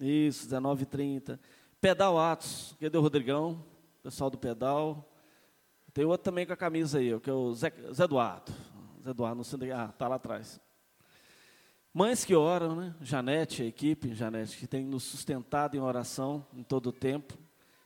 Isso, 0.00 0.48
19h30. 0.48 1.38
Pedal 1.78 2.18
Atos, 2.18 2.74
cadê 2.80 2.96
o 2.96 3.02
Rodrigão? 3.02 3.62
Pessoal 4.02 4.30
do 4.30 4.38
pedal. 4.38 5.12
Tem 5.92 6.06
outro 6.06 6.24
também 6.24 6.46
com 6.46 6.54
a 6.54 6.56
camisa 6.56 6.98
aí, 6.98 7.20
que 7.20 7.28
é 7.28 7.34
o 7.34 7.52
Zé, 7.52 7.70
Zé 7.92 8.04
Eduardo. 8.04 8.50
Zé 9.04 9.10
Eduardo, 9.10 9.36
não 9.36 9.44
sei, 9.44 9.70
ah, 9.72 9.88
tá 9.88 10.08
lá 10.08 10.16
atrás. 10.16 10.58
Mães 11.92 12.24
que 12.24 12.34
oram, 12.34 12.74
né? 12.74 12.94
Janete, 13.02 13.62
a 13.62 13.66
equipe, 13.66 14.14
Janete, 14.14 14.56
que 14.56 14.66
tem 14.66 14.86
nos 14.86 15.02
sustentado 15.02 15.76
em 15.76 15.80
oração 15.80 16.46
em 16.54 16.62
todo 16.62 16.86
o 16.86 16.92
tempo. 16.92 17.36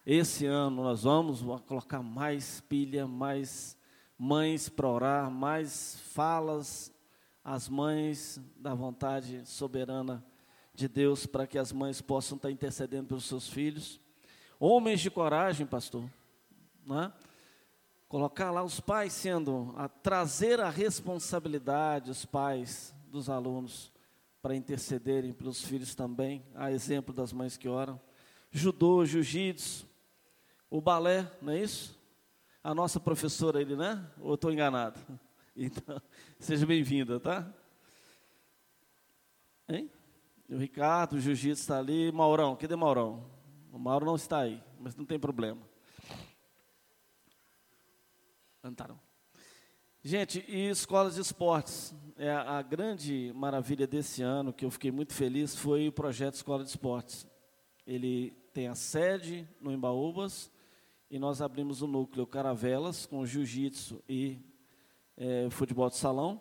Esse 0.04 0.46
ano 0.46 0.82
nós 0.82 1.04
vamos 1.04 1.42
colocar 1.64 2.02
mais 2.02 2.60
pilha, 2.60 3.06
mais 3.06 3.76
mães 4.18 4.68
para 4.68 4.88
orar, 4.88 5.30
mais 5.30 6.00
falas 6.12 6.92
às 7.44 7.68
mães 7.68 8.40
da 8.56 8.74
vontade 8.74 9.42
soberana 9.44 10.24
de 10.74 10.88
Deus, 10.88 11.24
para 11.24 11.46
que 11.46 11.56
as 11.56 11.70
mães 11.70 12.00
possam 12.00 12.34
estar 12.34 12.50
intercedendo 12.50 13.06
pelos 13.06 13.26
seus 13.26 13.48
filhos. 13.48 14.00
Homens 14.58 15.00
de 15.00 15.08
coragem, 15.08 15.64
pastor, 15.64 16.10
né? 16.84 17.12
colocar 18.08 18.50
lá 18.50 18.64
os 18.64 18.80
pais 18.80 19.12
sendo, 19.12 19.72
a 19.76 19.88
trazer 19.88 20.58
a 20.58 20.68
responsabilidade, 20.68 22.10
os 22.10 22.24
pais 22.24 22.92
dos 23.06 23.30
alunos, 23.30 23.92
para 24.42 24.56
intercederem 24.56 25.32
pelos 25.32 25.62
filhos 25.62 25.94
também, 25.94 26.44
a 26.56 26.72
exemplo 26.72 27.14
das 27.14 27.32
mães 27.32 27.56
que 27.56 27.68
oram. 27.68 28.00
Judô, 28.50 29.06
jiu-jitsu, 29.06 29.91
o 30.76 30.80
balé, 30.80 31.30
não 31.40 31.52
é 31.52 31.60
isso? 31.60 32.02
a 32.62 32.74
nossa 32.74 33.00
professora 33.00 33.60
ele, 33.60 33.74
né? 33.74 34.04
Ou 34.20 34.34
estou 34.34 34.52
enganado? 34.52 34.98
Então, 35.54 36.00
seja 36.38 36.64
bem-vinda, 36.64 37.20
tá? 37.20 37.46
Hein? 39.68 39.90
O 40.48 40.56
Ricardo, 40.56 41.16
o 41.16 41.20
Jiu-Jitsu 41.20 41.60
está 41.60 41.78
ali. 41.78 42.10
Maurão, 42.10 42.56
cadê 42.56 42.74
Maurão? 42.74 43.30
O 43.70 43.78
Mauro 43.78 44.06
não 44.06 44.16
está 44.16 44.38
aí, 44.38 44.64
mas 44.80 44.96
não 44.96 45.04
tem 45.04 45.18
problema. 45.18 45.60
Antaram. 48.64 48.98
Gente, 50.02 50.42
e 50.48 50.70
escolas 50.70 51.16
de 51.16 51.20
esportes? 51.20 51.94
É 52.16 52.32
a 52.32 52.62
grande 52.62 53.30
maravilha 53.34 53.86
desse 53.86 54.22
ano, 54.22 54.54
que 54.54 54.64
eu 54.64 54.70
fiquei 54.70 54.90
muito 54.90 55.12
feliz, 55.12 55.54
foi 55.54 55.88
o 55.88 55.92
projeto 55.92 56.36
Escola 56.36 56.64
de 56.64 56.70
Esportes. 56.70 57.26
Ele 57.86 58.30
tem 58.54 58.68
a 58.68 58.74
sede 58.74 59.46
no 59.60 59.70
Embaúbas, 59.70 60.50
e 61.12 61.18
nós 61.18 61.42
abrimos 61.42 61.82
o 61.82 61.86
núcleo 61.86 62.26
Caravelas 62.26 63.04
com 63.04 63.26
jiu-jitsu 63.26 64.02
e 64.08 64.38
é, 65.14 65.46
futebol 65.50 65.90
de 65.90 65.96
salão, 65.98 66.40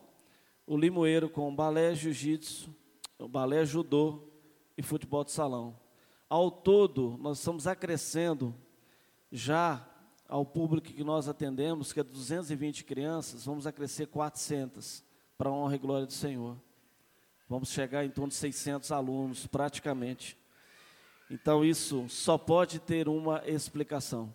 o 0.65 0.77
Limoeiro 0.77 1.29
com 1.29 1.53
balé, 1.53 1.93
jiu-jitsu, 1.93 2.73
balé, 3.29 3.65
judô 3.65 4.29
e 4.77 4.81
futebol 4.81 5.25
de 5.25 5.31
salão. 5.31 5.77
Ao 6.29 6.49
todo, 6.49 7.17
nós 7.19 7.39
estamos 7.39 7.67
acrescendo 7.67 8.55
já 9.29 9.85
ao 10.25 10.45
público 10.45 10.87
que 10.87 11.03
nós 11.03 11.27
atendemos, 11.27 11.91
que 11.91 11.99
é 11.99 12.03
220 12.03 12.85
crianças, 12.85 13.43
vamos 13.43 13.67
acrescer 13.67 14.07
400 14.07 15.03
para 15.37 15.49
a 15.49 15.53
honra 15.53 15.75
e 15.75 15.79
glória 15.79 16.07
do 16.07 16.13
Senhor. 16.13 16.55
Vamos 17.49 17.71
chegar 17.73 18.05
em 18.05 18.09
torno 18.09 18.29
de 18.29 18.35
600 18.35 18.89
alunos, 18.93 19.45
praticamente. 19.47 20.37
Então, 21.29 21.65
isso 21.65 22.07
só 22.07 22.37
pode 22.37 22.79
ter 22.79 23.09
uma 23.09 23.43
explicação. 23.45 24.33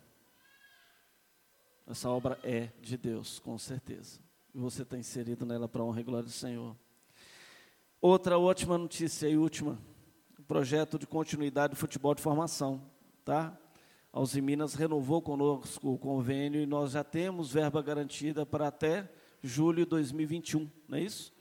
Essa 1.86 2.10
obra 2.10 2.36
é 2.42 2.70
de 2.82 2.96
Deus, 2.96 3.38
com 3.38 3.56
certeza. 3.56 4.18
E 4.52 4.58
você 4.58 4.82
está 4.82 4.98
inserido 4.98 5.46
nela 5.46 5.68
para 5.68 5.82
a 5.82 5.84
honra 5.84 6.00
e 6.00 6.04
glória 6.04 6.24
do 6.24 6.32
Senhor. 6.32 6.76
Outra 8.00 8.38
ótima 8.38 8.76
notícia 8.76 9.28
e 9.28 9.36
última. 9.36 9.78
O 10.36 10.42
projeto 10.42 10.98
de 10.98 11.06
continuidade 11.06 11.74
do 11.74 11.76
futebol 11.76 12.12
de 12.12 12.20
formação. 12.20 12.82
Tá? 13.24 13.56
A 14.12 14.20
Uzi 14.20 14.40
Minas 14.40 14.74
renovou 14.74 15.22
conosco 15.22 15.92
o 15.92 15.98
convênio 15.98 16.60
e 16.60 16.66
nós 16.66 16.92
já 16.92 17.04
temos 17.04 17.52
verba 17.52 17.80
garantida 17.80 18.44
para 18.44 18.66
até 18.66 19.08
julho 19.40 19.84
de 19.84 19.90
2021, 19.90 20.68
não 20.88 20.98
é 20.98 21.02
isso? 21.02 21.32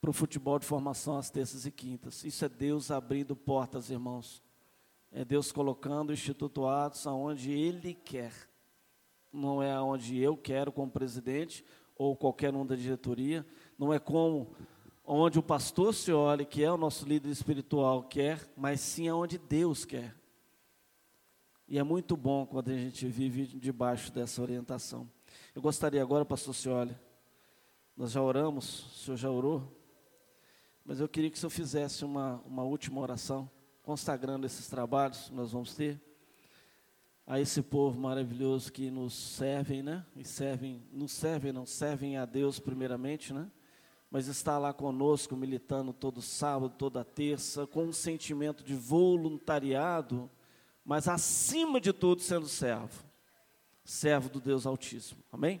Para 0.00 0.10
o 0.10 0.12
futebol 0.12 0.58
de 0.60 0.66
formação 0.66 1.16
às 1.16 1.28
terças 1.28 1.66
e 1.66 1.72
quintas. 1.72 2.22
Isso 2.22 2.44
é 2.44 2.48
Deus 2.48 2.92
abrindo 2.92 3.34
portas, 3.34 3.90
irmãos. 3.90 4.42
É 5.10 5.24
Deus 5.24 5.50
colocando 5.50 6.10
o 6.10 6.12
Instituto 6.12 6.66
Atos 6.66 7.04
aonde 7.06 7.50
Ele 7.50 7.94
quer 7.94 8.47
não 9.32 9.62
é 9.62 9.80
onde 9.80 10.18
eu 10.18 10.36
quero 10.36 10.72
como 10.72 10.90
presidente 10.90 11.64
ou 11.96 12.16
qualquer 12.16 12.54
um 12.54 12.64
da 12.64 12.76
diretoria, 12.76 13.44
não 13.78 13.92
é 13.92 13.98
como 13.98 14.54
onde 15.04 15.38
o 15.38 15.42
pastor 15.42 15.94
se 15.94 16.12
olha, 16.12 16.44
que 16.44 16.62
é 16.62 16.70
o 16.70 16.76
nosso 16.76 17.06
líder 17.06 17.30
espiritual, 17.30 18.02
quer, 18.02 18.40
mas 18.56 18.80
sim 18.80 19.08
aonde 19.08 19.38
Deus 19.38 19.84
quer. 19.84 20.14
E 21.66 21.78
é 21.78 21.82
muito 21.82 22.16
bom 22.16 22.46
quando 22.46 22.70
a 22.70 22.76
gente 22.76 23.06
vive 23.06 23.46
debaixo 23.46 24.12
dessa 24.12 24.40
orientação. 24.40 25.10
Eu 25.54 25.60
gostaria 25.60 26.00
agora, 26.00 26.24
pastor 26.24 26.54
Cioli, 26.54 26.96
nós 27.96 28.12
já 28.12 28.22
oramos, 28.22 28.86
o 28.86 28.98
senhor 28.98 29.16
já 29.16 29.30
orou, 29.30 29.76
mas 30.84 31.00
eu 31.00 31.08
queria 31.08 31.30
que 31.30 31.36
o 31.36 31.40
senhor 31.40 31.50
fizesse 31.50 32.04
uma, 32.04 32.42
uma 32.46 32.62
última 32.62 33.00
oração, 33.00 33.50
consagrando 33.82 34.46
esses 34.46 34.68
trabalhos 34.68 35.28
que 35.28 35.34
nós 35.34 35.52
vamos 35.52 35.74
ter 35.74 36.00
a 37.28 37.38
esse 37.38 37.60
povo 37.60 38.00
maravilhoso 38.00 38.72
que 38.72 38.90
nos 38.90 39.12
servem, 39.12 39.82
né? 39.82 40.02
E 40.16 40.24
servem, 40.24 40.82
nos 40.90 41.12
servem, 41.12 41.52
não 41.52 41.66
servem 41.66 42.16
a 42.16 42.24
Deus 42.24 42.58
primeiramente, 42.58 43.34
né? 43.34 43.50
Mas 44.10 44.28
está 44.28 44.56
lá 44.56 44.72
conosco, 44.72 45.36
militando 45.36 45.92
todo 45.92 46.22
sábado, 46.22 46.74
toda 46.78 47.04
terça, 47.04 47.66
com 47.66 47.84
um 47.84 47.92
sentimento 47.92 48.64
de 48.64 48.74
voluntariado, 48.74 50.30
mas 50.82 51.06
acima 51.06 51.78
de 51.78 51.92
tudo 51.92 52.22
sendo 52.22 52.48
servo, 52.48 53.04
servo 53.84 54.30
do 54.30 54.40
Deus 54.40 54.64
Altíssimo. 54.64 55.22
Amém? 55.30 55.60